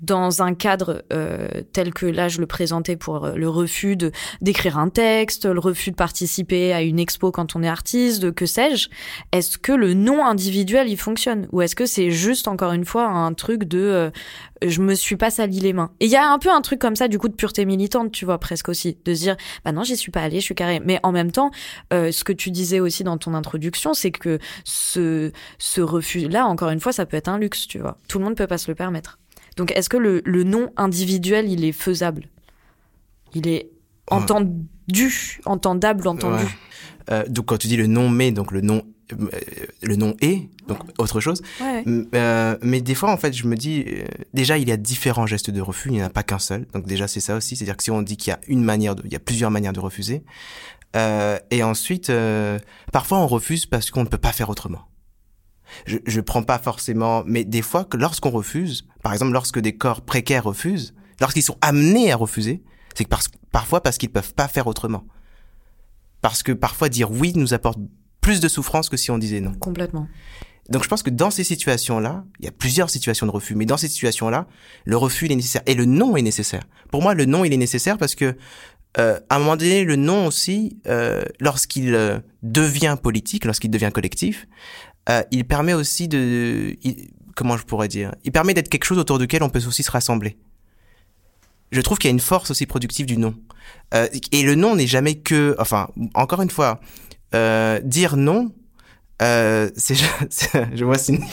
[0.00, 4.12] dans un cadre euh, tel que là je le présentais pour euh, le refus de
[4.40, 8.46] d'écrire un texte, le refus de participer à une expo quand on est artiste, que
[8.46, 8.88] sais-je,
[9.32, 11.48] est-ce que le nom individuel il fonctionne?
[11.52, 14.10] Ou est-ce que c'est juste encore une fois un truc de euh,
[14.62, 15.90] je me suis pas sali les mains?
[16.00, 18.10] Et il y a un peu un truc comme ça du coup de pureté militante,
[18.12, 20.80] tu vois presque aussi, de dire bah non j'y suis pas allé, je suis carré.
[20.84, 21.50] Mais en même temps,
[21.90, 26.70] ce que tu disais aussi dans ton introduction, c'est que ce ce refus là encore
[26.70, 27.98] une fois ça peut être un luxe, tu vois.
[28.08, 29.19] Tout le monde peut pas se le permettre.
[29.56, 32.28] Donc est-ce que le, le, nom individuel, il est faisable?
[33.34, 33.70] Il est
[34.08, 36.44] entendu, entendable, entendu
[37.10, 39.28] euh, Donc quand tu dis le nom mais, donc le nom euh,
[39.82, 41.42] le nom est, donc autre chose.
[41.60, 43.84] Euh, mais des fois, en fait, je me dis,
[44.34, 46.66] déjà, il y a différents gestes de refus, il n'y en a pas qu'un seul.
[46.72, 48.94] Donc déjà, c'est ça aussi, c'est-à-dire que si on dit qu'il y a une manière,
[48.94, 50.22] de, il y a plusieurs manières de refuser.
[50.94, 52.12] Euh, et ensuite,
[52.92, 54.89] parfois on refuse parce qu'on ne peut pas faire autrement.
[55.86, 59.76] Je, je prends pas forcément, mais des fois que lorsqu'on refuse, par exemple lorsque des
[59.76, 62.62] corps précaires refusent, lorsqu'ils sont amenés à refuser,
[62.94, 65.04] c'est que parce, parfois parce qu'ils peuvent pas faire autrement.
[66.22, 67.78] Parce que parfois dire oui nous apporte
[68.20, 69.54] plus de souffrance que si on disait non.
[69.54, 70.06] Complètement.
[70.68, 73.66] Donc je pense que dans ces situations-là, il y a plusieurs situations de refus, mais
[73.66, 74.46] dans ces situations-là,
[74.84, 76.62] le refus il est nécessaire et le non est nécessaire.
[76.90, 78.36] Pour moi, le non il est nécessaire parce que
[78.98, 83.90] euh, à un moment donné, le non aussi, euh, lorsqu'il euh, devient politique, lorsqu'il devient
[83.94, 84.48] collectif,
[85.10, 88.98] euh, il permet aussi de, il- comment je pourrais dire, il permet d'être quelque chose
[88.98, 90.38] autour duquel on peut aussi se rassembler.
[91.72, 93.34] Je trouve qu'il y a une force aussi productive du non.
[93.94, 96.80] Euh, et le non n'est jamais que, enfin, encore une fois,
[97.34, 98.52] euh, dire non,
[99.22, 99.94] euh, c'est,
[100.74, 101.26] je vois Cindy,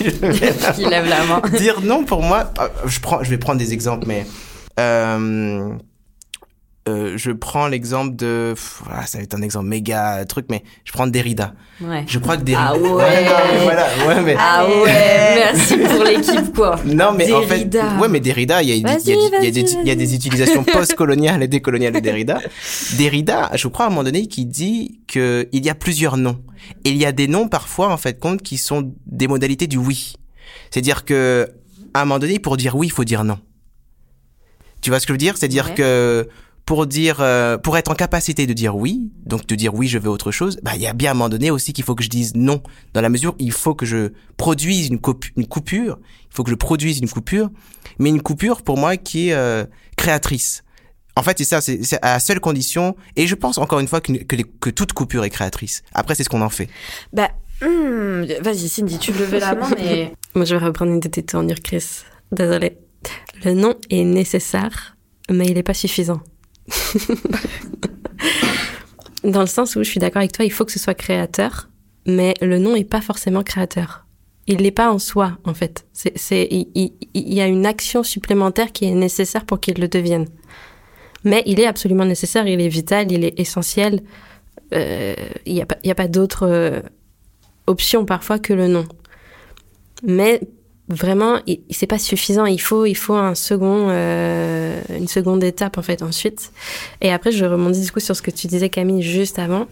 [0.78, 1.42] Il lève la main.
[1.58, 2.54] dire non pour moi
[2.86, 4.26] je prends je vais prendre des exemples mais
[6.88, 10.92] euh, je prends l'exemple de pff, ça va être un exemple méga truc mais je
[10.92, 12.04] prends Derrida Ouais.
[12.08, 12.90] je crois que Derrida Ah ouais.
[12.90, 16.80] non, mais voilà ouais mais Ah ouais, merci pour l'équipe quoi.
[16.86, 17.98] non mais en fait Derrida.
[18.00, 19.12] ouais mais Derrida il y a, il y a- Vas-y,
[19.42, 22.40] il y a des, y a des utilisations post-coloniales et décoloniales de Derrida
[22.98, 26.40] Derrida je crois à un moment donné qui dit que il y a plusieurs noms
[26.86, 29.78] et il y a des noms parfois en fait compte qui sont des modalités du
[29.78, 30.14] oui
[30.72, 31.48] c'est-à-dire que
[31.94, 33.40] à un moment donné pour dire oui il faut dire non
[34.82, 35.36] tu vois ce que je veux dire?
[35.38, 35.74] C'est-à-dire Ouais.
[35.74, 36.30] que
[36.68, 39.98] pour dire euh, pour être en capacité de dire oui donc de dire oui je
[39.98, 41.96] veux autre chose bah il y a bien à un moment donné aussi qu'il faut
[41.96, 42.62] que je dise non
[42.94, 45.98] dans la mesure où il faut que je produise une, coupure
[46.30, 47.50] il faut que je produise une coupure
[47.98, 49.66] mais une coupure pour moi qui est euh,
[49.96, 50.64] créatrice
[51.16, 54.02] en fait c'est ça c'est à la seule condition et je pense encore une fois
[54.02, 56.68] que, que, les- que toute coupure est créatrice après c'est ce qu'on en fait
[57.14, 60.12] Bah, hmm, vas-y Cindy, tu levais la main mais...
[60.36, 61.84] Moi, je vais reprendre une de tes tournures, Chris.
[62.32, 62.78] Désolée.
[63.44, 64.96] Le nom est nécessaire,
[65.32, 66.22] mais il n'est pas suffisant.
[69.24, 71.70] Dans le sens où je suis d'accord avec toi, il faut que ce soit créateur,
[72.06, 74.06] mais le nom n'est pas forcément créateur.
[74.48, 75.86] Il l'est pas en soi, en fait.
[76.32, 80.28] Il, y a une action supplémentaire qui est nécessaire pour qu'il le devienne.
[81.26, 84.02] Mais il est absolument nécessaire, il est vital, il est essentiel.
[84.74, 85.16] Euh,
[85.46, 86.82] Il n'y a pas, a pas d'autre euh,
[87.66, 88.86] option parfois que le nom.
[90.04, 90.40] Mais
[90.90, 92.46] vraiment, c'est pas suffisant.
[92.46, 96.52] Il faut, il faut un second, euh, une seconde étape en fait ensuite.
[97.02, 99.68] Et après, je rebondis du coup sur ce que tu disais Camille juste avant,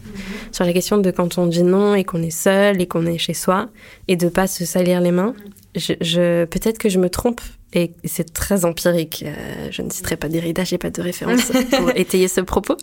[0.52, 3.18] sur la question de quand on dit non et qu'on est seul et qu'on est
[3.18, 3.70] chez soi
[4.08, 5.34] et de pas se salir les mains.
[5.76, 7.42] Je, je- peut-être que je me trompe
[7.74, 9.26] et c'est très empirique.
[9.28, 12.78] Euh, je ne citerai pas Derrida, j'ai pas de référence pour étayer ce propos.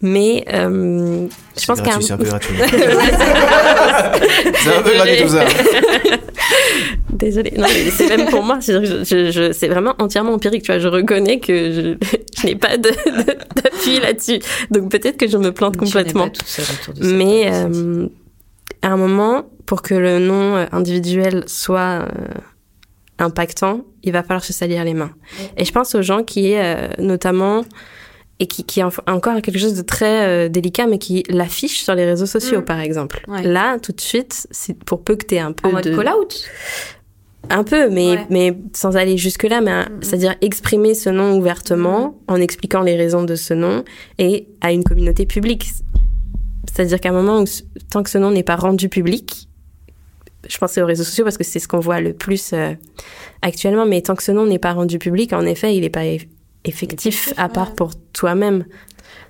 [0.00, 1.26] Mais euh,
[1.60, 2.54] je pense qu'à un- c'est un peu gratuit
[4.54, 5.44] c'est un peu gratuit tout ça
[7.12, 10.62] Désolée, non, mais c'est même pour moi, c'est je, je, je- c'est vraiment entièrement empirique,
[10.62, 10.78] tu vois.
[10.80, 12.06] Je reconnais que je,
[12.40, 14.40] je n'ai pas d'appui là-dessus.
[14.70, 16.24] Donc peut-être que je me plante complètement.
[17.00, 18.06] Mais euh,
[18.80, 22.08] à un moment, pour que le nom euh, individuel soit euh,
[23.18, 25.12] impactant, il va falloir se salir les mains.
[25.56, 27.64] Et je pense aux gens qui, euh, notamment,
[28.40, 31.94] et qui, qui en- encore quelque chose de très euh, délicat, mais qui l'affichent sur
[31.94, 32.64] les réseaux sociaux, Mm.
[32.64, 33.22] par exemple.
[33.28, 33.42] Ouais.
[33.44, 34.48] Là, tout de suite,
[34.86, 35.94] pour peu que tu aies un peu En mode de...
[35.94, 36.44] call-out
[37.50, 38.26] Un peu, mais, Ouais.
[38.30, 43.22] mais sans aller jusque-là, mais un- c'est-à-dire exprimer ce nom ouvertement en expliquant les raisons
[43.24, 43.84] de ce nom
[44.18, 45.68] et à une communauté publique.
[46.72, 47.44] C'est-à-dire qu'à un moment où,
[47.90, 49.48] tant que ce nom n'est pas rendu public,
[50.48, 52.74] je pense aux réseaux sociaux parce que c'est ce qu'on voit le plus euh,
[53.42, 56.04] actuellement, mais tant que ce nom n'est pas rendu public, en effet, il n'est pas
[56.04, 56.28] eff-
[56.64, 58.64] effectif à part pour toi-même.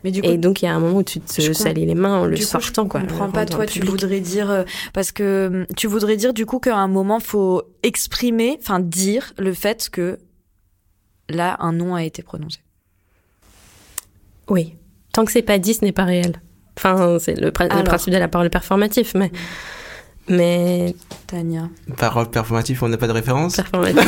[0.04, 1.86] Mais du coup, Et donc, il y a un moment où tu Je te salis
[1.86, 3.00] les mains en le coup, sortant, je quoi.
[3.00, 4.50] comprends le pas, toi, tu voudrais dire...
[4.50, 8.80] euh, parce que hum, tu voudrais dire du coup qu'à un moment, faut exprimer, enfin
[8.80, 10.18] dire le fait que
[11.28, 12.58] là, un nom a été prononcé.
[14.48, 14.74] Oui.
[15.12, 16.40] Tant que c'est pas dit, ce n'est pas réel.
[16.76, 19.30] Enfin, c'est le, principe de la parole performative, mais.
[20.32, 20.94] Mais.
[21.26, 21.68] Tania.
[21.96, 23.98] parole performative on n'a pas de référence Performative.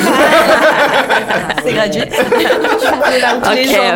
[1.64, 2.03] C'est gratuit.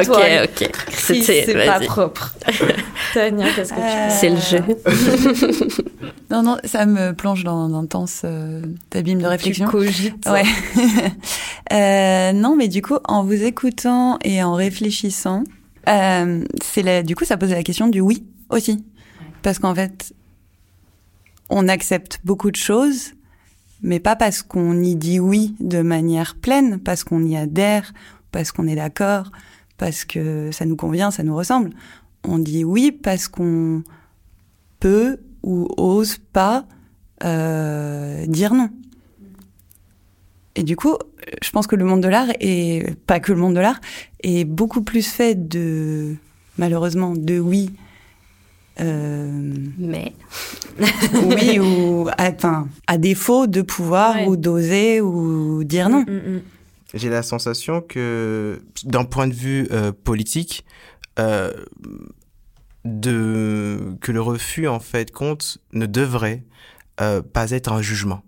[0.07, 0.71] ok, ok, ok.
[0.91, 2.35] C'était- c'est pas propre.
[3.15, 4.65] Tania, qu'est-ce que tu Euh, C'est le jeu.
[6.31, 8.61] Non, non, ça me plonge dans d'intenses euh,
[8.95, 9.65] abîmes de réflexion.
[9.65, 10.27] Tu cogites.
[10.29, 10.43] Ouais.
[11.73, 15.45] Euh, non, mais du coup, en vous écoutant et en réfléchissant,
[15.89, 18.85] euh, c'est la, du coup, ça pose la question du oui aussi,
[19.43, 20.13] parce qu'en fait,
[21.49, 23.13] on accepte beaucoup de choses,
[23.83, 27.93] mais pas parce qu'on y dit oui de manière pleine, parce qu'on y adhère,
[28.33, 29.31] parce qu'on est d'accord,
[29.77, 31.71] parce que ça nous convient, ça nous ressemble.
[32.25, 33.83] On dit oui parce qu'on
[34.81, 36.67] peut ou ose pas
[37.25, 38.71] euh, dire non.
[40.57, 40.97] Et du coup,
[41.41, 43.81] je pense que le monde de l'art, et pas que le monde de l'art,
[44.25, 46.17] est beaucoup plus fait de,
[46.59, 47.71] malheureusement, de oui
[48.81, 50.13] Euh, Mais.
[51.15, 52.31] oui, ou à,
[52.87, 54.27] à défaut de pouvoir Ouais.
[54.27, 56.03] ou d'oser ou dire non.
[56.03, 56.43] Mm, mm.
[56.95, 60.65] J'ai la sensation que, d'un point de vue euh, politique,
[61.19, 61.53] euh,
[62.85, 66.45] de que le refus en fait compte ne devrait
[67.01, 68.23] euh, pas être un jugement.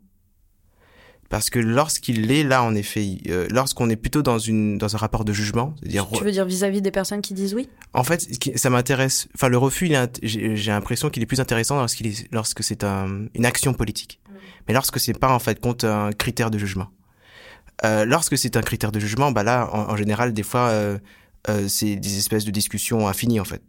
[1.31, 4.99] Parce que lorsqu'il l'est, là, en effet, euh, lorsqu'on est plutôt dans une dans un
[4.99, 7.69] rapport de jugement, c'est-à-dire Tu veux dire vis-à-vis des personnes qui disent oui?
[7.95, 9.29] En fait, ça m'intéresse.
[9.37, 13.27] Enfin, le refus, est j'ai l'impression qu'il est plus intéressant lorsqu'il est, lorsque c'est un,
[13.35, 14.21] une action politique.
[14.67, 16.89] Mais lorsque c'est pas en fait compte un critère de jugement.
[17.85, 20.99] Euh, lorsque c'est un critère de jugement, bah là, en, en général, des fois, euh,
[21.49, 23.63] euh, c'est des espèces de discussions infinies en fait.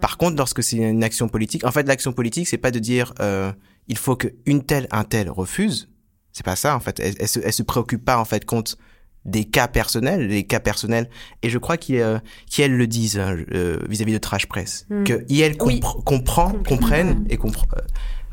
[0.00, 3.14] Par contre, lorsque c'est une action politique, en fait, l'action politique, c'est pas de dire
[3.20, 3.50] euh,
[3.88, 5.88] il faut que une telle, un tel refuse.
[6.32, 7.00] C'est pas ça en fait.
[7.00, 8.76] Elle, elle, se, elle se préoccupe pas en fait compte
[9.24, 11.10] des cas personnels, les cas personnels.
[11.42, 12.18] Et je crois qu'ils euh,
[12.50, 15.04] qu'elles le disent hein, euh, vis-à-vis de Trash Press, Hmm.
[15.04, 15.80] que Oui.
[15.80, 16.62] compre- comprend, Comprend.
[16.76, 17.66] comprennent et comprend.
[17.76, 17.80] euh,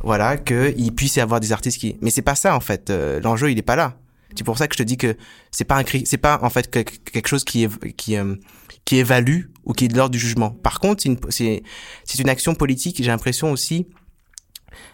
[0.03, 1.97] voilà, qu'il puisse y avoir des artistes qui.
[2.01, 2.89] Mais c'est pas ça en fait.
[2.91, 3.97] euh, L'enjeu il est pas là.
[4.37, 5.15] C'est pour ça que je te dis que
[5.51, 8.35] c'est pas un cri, c'est pas en fait que- quelque chose qui est qui euh,
[8.83, 10.51] qui évalue ou qui est de l'ordre du jugement.
[10.51, 11.63] Par contre, c'est une c'est
[12.03, 12.97] c'est une action politique.
[12.97, 13.87] J'ai l'impression aussi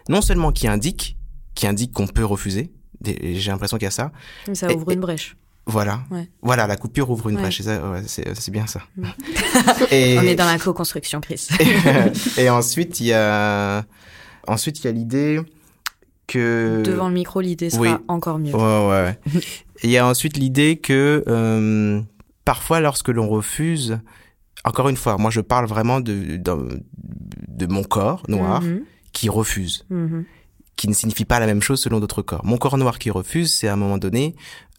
[0.09, 1.17] non seulement qui indique
[1.55, 2.71] qui indique qu'on peut refuser.
[3.05, 4.11] J'ai l'impression qu'il y a ça.
[4.53, 5.35] Ça ouvre et- une brèche.
[5.67, 6.01] Voilà.
[6.09, 6.27] Ouais.
[6.41, 7.41] Voilà, la coupure ouvre une Ouais.
[7.43, 7.61] brèche.
[7.61, 8.81] Ouais, c'est c'est bien ça.
[8.97, 9.05] Mm.
[9.91, 11.47] et, On est dans la co-construction, Chris.
[12.37, 13.85] et ensuite, il y a
[14.47, 15.39] ensuite il y a l'idée
[16.27, 17.89] que Devant le micro, l'idée sera Oui.
[18.07, 18.53] encore mieux.
[18.55, 18.87] Ouais, ouais.
[19.35, 19.41] ouais.
[19.83, 22.01] Et Il y a ensuite l'idée que euh,
[22.45, 23.99] parfois, lorsque l'on refuse,
[24.63, 26.81] encore une fois, moi je parle vraiment de, de,
[27.47, 28.81] de mon corps noir Mhm,
[29.11, 30.25] qui refuse, mhm.
[30.75, 32.43] Qui ne signifie pas la même chose selon d'autres corps.
[32.45, 34.35] Mon corps noir qui refuse, c'est à un moment donné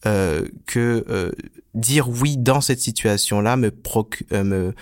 [0.07, 1.30] euh, que euh,
[1.74, 3.70] dire oui dans cette situation-là me,
[4.32, 4.74] euh, me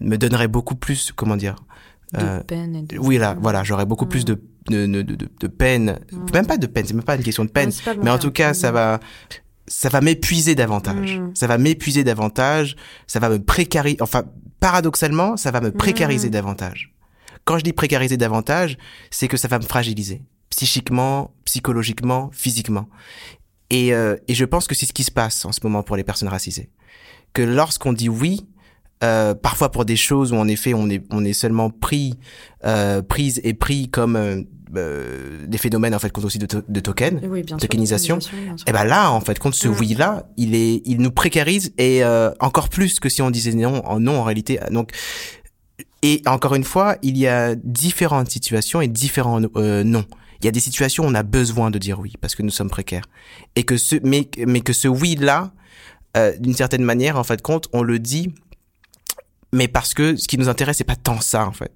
[0.00, 1.54] me donnerait beaucoup plus, comment dire,
[2.12, 2.98] De euh, peine et de...
[2.98, 6.26] oui là, voilà, j'aurais beaucoup plus de de, de, de, de peine, Mm.
[6.32, 7.70] même pas de peine, c'est même pas une question de peine,
[8.02, 8.74] mais en tout cas, ça Mhm.
[8.74, 9.00] va,
[9.68, 11.18] ça va m'épuiser davantage.
[11.20, 11.30] Mm.
[11.34, 12.74] Ça va m'épuiser davantage.
[13.06, 13.98] Ça va me précariser.
[14.00, 14.24] Enfin,
[14.60, 16.32] paradoxalement, ça va me précariser Mm.
[16.32, 16.92] davantage.
[17.44, 18.78] Quand je dis précariser davantage,
[19.10, 20.22] c'est que ça va me fragiliser
[20.54, 22.88] psychiquement, psychologiquement, physiquement.
[23.70, 25.96] Et, euh, et je pense que c'est ce qui se passe en ce moment pour
[25.96, 26.70] les personnes racisées.
[27.32, 28.46] Que lorsqu'on dit oui,
[29.02, 32.14] euh, parfois pour des choses où en effet on est on est seulement pris,
[32.64, 34.42] euh, prise et pris comme euh,
[34.76, 37.20] euh, des phénomènes en fait compte aussi de, to- de tokens.
[37.24, 37.66] Oui, bien sûr.
[37.68, 38.18] tokenisation.
[38.18, 38.64] bien sûr.
[38.68, 39.76] Et ben là, en fait, contre ce Mm.
[39.80, 43.84] oui-là, il est, il nous précarise et euh, encore plus que si on disait non,
[43.86, 44.60] en non en réalité.
[44.70, 44.92] Donc,
[46.02, 50.04] et encore une fois, il y a différentes situations et différents euh, non.
[50.44, 52.50] Il y a des situations où on a besoin de dire oui parce que nous
[52.50, 53.06] sommes précaires
[53.56, 55.54] et que ce, mais mais que ce oui-là,
[56.18, 58.34] euh, d'une certaine manière, en fait, compte, on le dit,
[59.54, 61.72] mais parce que ce qui nous intéresse, c'est pas tant ça, en fait.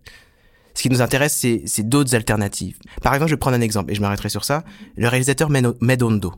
[0.75, 2.79] Ce qui nous intéresse, c'est, d'autres alternatives.
[3.03, 4.65] Par exemple, je vais prendre un exemple et je m'arrêterai sur ça.
[4.97, 6.35] Le réalisateur Medondo,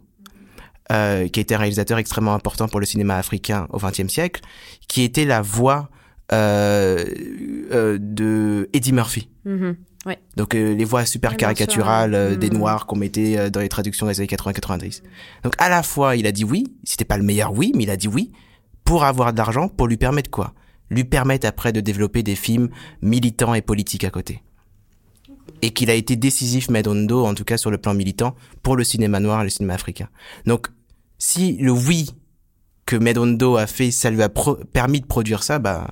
[0.92, 4.40] euh, qui été un réalisateur extrêmement important pour le cinéma africain au XXe siècle,
[4.86, 5.90] qui était la voix
[6.32, 7.04] euh,
[7.72, 9.28] euh, de Eddie Murphy.
[10.36, 12.54] Donc euh, les voix super caricaturales sûr, euh, des Mm.
[12.58, 15.02] noirs qu'on mettait euh, dans les traductions des années 80-90.
[15.44, 17.90] Donc à la fois, il a dit oui, c'était pas le meilleur oui, mais il
[17.90, 18.32] a dit oui
[18.84, 20.54] pour avoir de l'argent, pour lui permettre quoi?
[20.90, 22.70] Lui permettre après de développer des films
[23.02, 24.42] militants et politiques à côté.
[25.62, 28.84] Et qu'il a été décisif, Medondo, en tout cas sur le plan militant, pour le
[28.84, 30.08] cinéma noir et le cinéma africain.
[30.46, 30.68] Donc,
[31.18, 32.10] si le oui
[32.86, 35.88] que Medondo a fait, ça lui a pro- permis de produire ça, bah,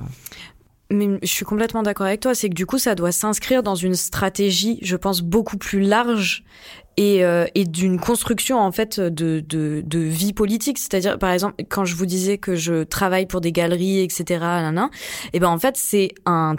[0.90, 2.34] Mais je suis complètement d'accord avec toi.
[2.34, 6.44] C'est que du coup, ça doit s'inscrire dans une stratégie, je pense, beaucoup plus large
[6.96, 10.78] et, euh, et d'une construction en fait de, de, de vie politique.
[10.78, 14.44] C'est-à-dire, par exemple, quand je vous disais que je travaille pour des galeries, etc.,
[15.32, 16.56] et ben en fait, c'est un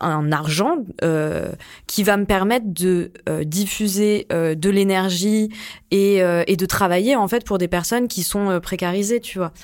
[0.00, 1.52] un argent euh,
[1.86, 5.50] qui va me permettre de euh, diffuser euh, de l'énergie
[5.90, 9.54] et, et de travailler en fait pour des personnes qui sont précarisées, tu vois.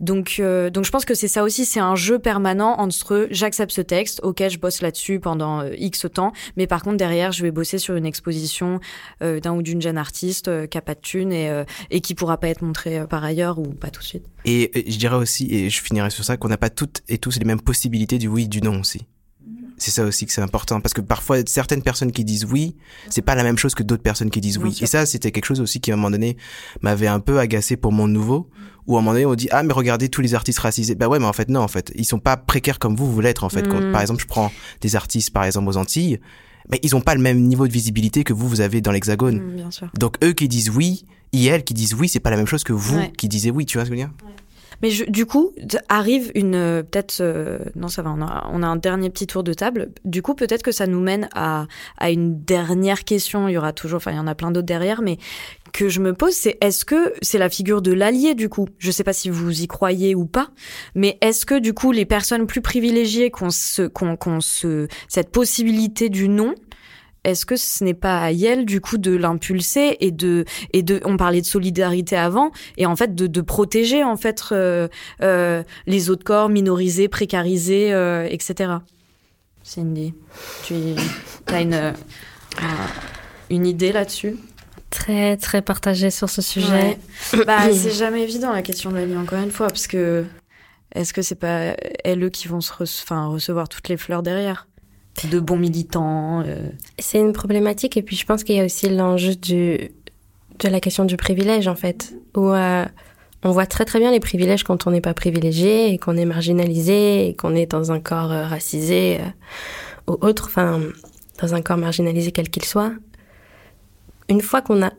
[0.00, 0.40] Donc,
[0.72, 4.20] donc je pense que c'est ça aussi, c'est un jeu permanent entre j'accepte ce texte,
[4.22, 7.94] ok, je bosse là-dessus pendant X temps, mais par contre derrière je vais bosser sur
[7.94, 8.80] une exposition
[9.20, 12.48] d'un ou d'une jeune artiste qui a pas de thune et, et qui pourra pas
[12.48, 14.24] être montrée par ailleurs ou pas tout de suite.
[14.46, 17.38] Et je dirais aussi, et je finirai sur ça, qu'on n'a pas toutes et tous
[17.38, 19.06] les mêmes possibilités du oui du non aussi.
[19.78, 22.76] C'est ça aussi que c'est important parce que parfois certaines personnes qui disent oui,
[23.10, 24.74] c'est pas la même chose que d'autres personnes qui disent Bien oui.
[24.74, 24.84] sûr.
[24.84, 26.36] Et ça, c'était quelque chose aussi qui à un moment donné
[26.80, 28.48] m'avait un peu agacé pour mon nouveau.
[28.86, 30.94] Où à un moment donné on dit ah mais regardez tous les artistes racisés.
[30.94, 33.20] Bah ouais mais en fait non en fait ils sont pas précaires comme vous vous
[33.20, 33.66] l'êtes en fait.
[33.68, 33.92] Quand, Mm.
[33.92, 34.50] par exemple je prends
[34.80, 36.20] des artistes par exemple aux Antilles,
[36.70, 39.38] mais ils ont pas le même niveau de visibilité que vous vous avez dans l'Hexagone.
[39.40, 39.90] Mm, bien sûr.
[39.98, 42.62] Donc eux qui disent oui, et elles qui disent oui, c'est pas la même chose
[42.64, 43.12] que vous Ouais.
[43.18, 43.66] qui disiez oui.
[43.66, 44.14] Tu vois ce que je veux dire?
[44.82, 45.52] Mais je, du coup,
[45.88, 49.26] arrive une euh, peut-être euh, non ça va on a, on a un dernier petit
[49.26, 49.90] tour de table.
[50.04, 51.66] Du coup, peut-être que ça nous mène à,
[51.98, 53.48] à une dernière question.
[53.48, 55.18] Il y aura toujours, enfin il y en a plein d'autres derrière, mais
[55.72, 58.68] que je me pose, c'est est-ce que c'est la figure de l'allié du coup?
[58.78, 60.48] Je sais pas si vous y croyez ou pas,
[60.94, 65.30] mais est-ce que du coup les personnes plus privilégiées qu'on se, qu'on, qu'on se, cette
[65.30, 66.54] possibilité du non,
[67.26, 71.00] est-ce que ce n'est pas à Yel du coup de l'impulser et de et de
[71.04, 74.86] on parlait de solidarité avant et en fait de, de protéger en fait euh,
[75.22, 78.74] euh, les autres corps minorisés, précarisés, euh, etc.
[79.64, 80.14] Cindy,
[80.64, 80.74] tu
[81.48, 81.94] as une
[83.50, 84.36] une idée là-dessus?
[84.90, 86.96] Très très partagée sur ce sujet.
[87.32, 87.44] Ouais.
[87.44, 90.24] bah c'est jamais évident la question de la encore une fois parce que
[90.94, 91.74] est-ce que c'est pas
[92.04, 94.65] elles qui vont se enfin, recevoir toutes les fleurs derrière?
[95.24, 96.42] De bons militants.
[96.46, 96.68] Euh.
[96.98, 99.90] C'est une problématique et puis je pense qu'il y a aussi l'enjeu du
[100.58, 102.84] de la question du privilège en fait, où euh,
[103.42, 106.24] on voit très très bien les privilèges quand on n'est pas privilégié et qu'on est
[106.24, 109.18] marginalisé et qu'on est dans un corps euh, racisé
[110.08, 110.80] ou autre, enfin
[111.40, 112.92] dans un corps marginalisé quel qu'il soit.
[114.28, 114.92] Une fois qu'on a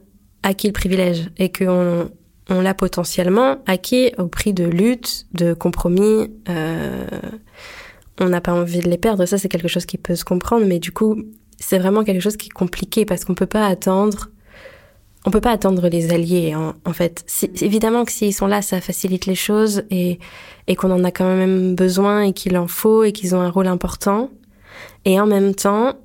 [0.43, 2.09] acquis le privilège et qu'on
[2.49, 7.07] on l'a potentiellement acquis au prix de lutte, de compromis, euh,
[8.19, 9.25] on n'a pas envie de les perdre.
[9.25, 11.21] Ça, c'est quelque chose qui peut se comprendre, mais du coup,
[11.59, 14.29] c'est vraiment quelque chose qui est compliqué parce qu'on peut pas attendre.
[15.25, 17.25] On peut pas attendre les alliés, en, fait.
[17.61, 20.19] évidemment que s'ils sont là, ça facilite les choses et,
[20.67, 23.49] et qu'on en a quand même besoin et qu'il en faut et qu'ils ont un
[23.49, 24.29] rôle important.
[25.03, 25.95] Et en même temps,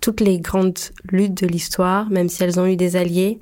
[0.00, 0.78] toutes les grandes
[1.10, 3.40] luttes de l'histoire, même si elles ont eu des alliés,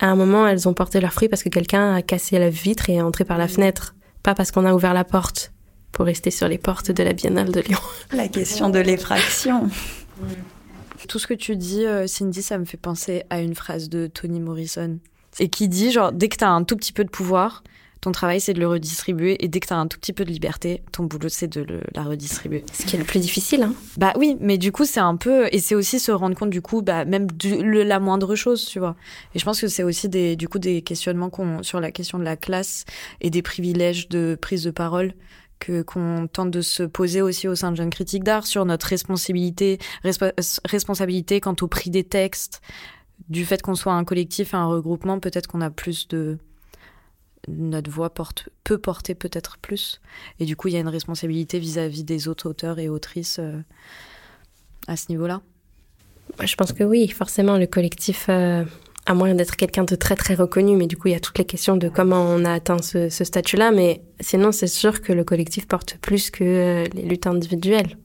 [0.00, 2.90] à un moment, elles ont porté leurs fruits parce que quelqu'un a cassé la vitre
[2.90, 3.94] et est entré par la fenêtre,
[4.24, 5.52] pas parce qu'on a ouvert la porte
[5.92, 7.80] pour rester sur les portes de la Biennale de Lyon.
[8.12, 9.68] La question de l'effraction.
[11.08, 14.06] Tout ce que tu dis, euh, Cindy, ça me fait penser à une phrase de
[14.06, 14.98] Toni Morrison.
[15.38, 17.62] Et qui dit, genre, dès que tu as un tout petit peu de pouvoir,
[18.00, 19.44] ton travail, c'est de le redistribuer.
[19.44, 21.60] Et dès que tu as un tout petit peu de liberté, ton boulot, c'est de
[21.60, 22.64] le, la redistribuer.
[22.72, 23.74] Ce qui est le plus difficile, hein.
[23.98, 25.48] Bah oui, mais du coup, c'est un peu.
[25.52, 28.78] Et c'est aussi se rendre compte, du coup, bah, même de la moindre chose, tu
[28.78, 28.96] vois.
[29.34, 32.18] Et je pense que c'est aussi, des, du coup, des questionnements qu'on, sur la question
[32.18, 32.84] de la classe
[33.20, 35.12] et des privilèges de prise de parole
[35.60, 38.86] que qu'on tente de se poser aussi au sein de Jeunes Critiques d'Art sur notre
[38.86, 39.78] responsabilité,
[40.64, 42.60] responsabilité quant au prix des textes,
[43.28, 46.38] du fait qu'on soit un collectif, un regroupement, peut-être qu'on a plus de
[47.48, 50.00] notre voix porte peut porter peut-être plus
[50.38, 53.58] et du coup il y a une responsabilité vis-à-vis des autres auteurs et autrices euh,
[54.86, 55.40] à ce niveau-là.
[56.38, 58.64] Je pense que oui, forcément le collectif euh,
[59.10, 61.38] à moins d'être quelqu'un de très très reconnu, mais du coup il y a toutes
[61.38, 65.12] les questions de comment on a atteint ce, ce statut-là, mais sinon c'est sûr que
[65.12, 67.98] le collectif porte plus que euh, les luttes individuelles.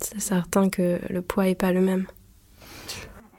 [0.00, 2.06] C'est certain que le poids est pas le même.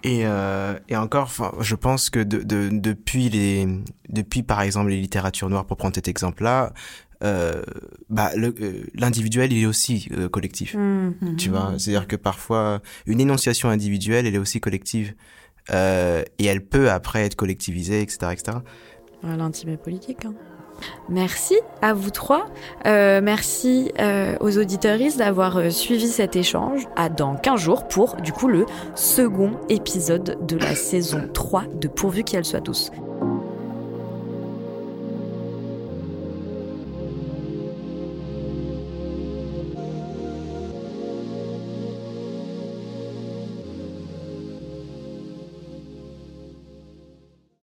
[0.03, 3.67] Et, euh, et encore, je pense que de, de, depuis les,
[4.07, 6.72] depuis par exemple les littératures noires, pour prendre cet exemple-là,
[7.22, 7.61] euh,
[8.09, 10.74] bah euh, l'individuel il est aussi euh, collectif.
[10.74, 11.36] Mmh.
[11.38, 15.15] Tu vois, c'est-à-dire que parfois une énonciation individuelle elle est aussi collective.
[15.72, 18.32] Euh, et elle peut après être collectivisée, etc.
[18.32, 18.57] etc.
[19.24, 20.26] L'intime politique.
[20.26, 20.34] Hein.
[21.10, 22.45] Merci à vous trois.
[22.86, 26.88] Euh, merci euh, aux auditeuristes d'avoir suivi cet échange.
[26.95, 31.88] À dans 15 jours pour, du coup, le second épisode de la saison 3 de
[31.88, 32.91] Pourvu qu'elle soit douce.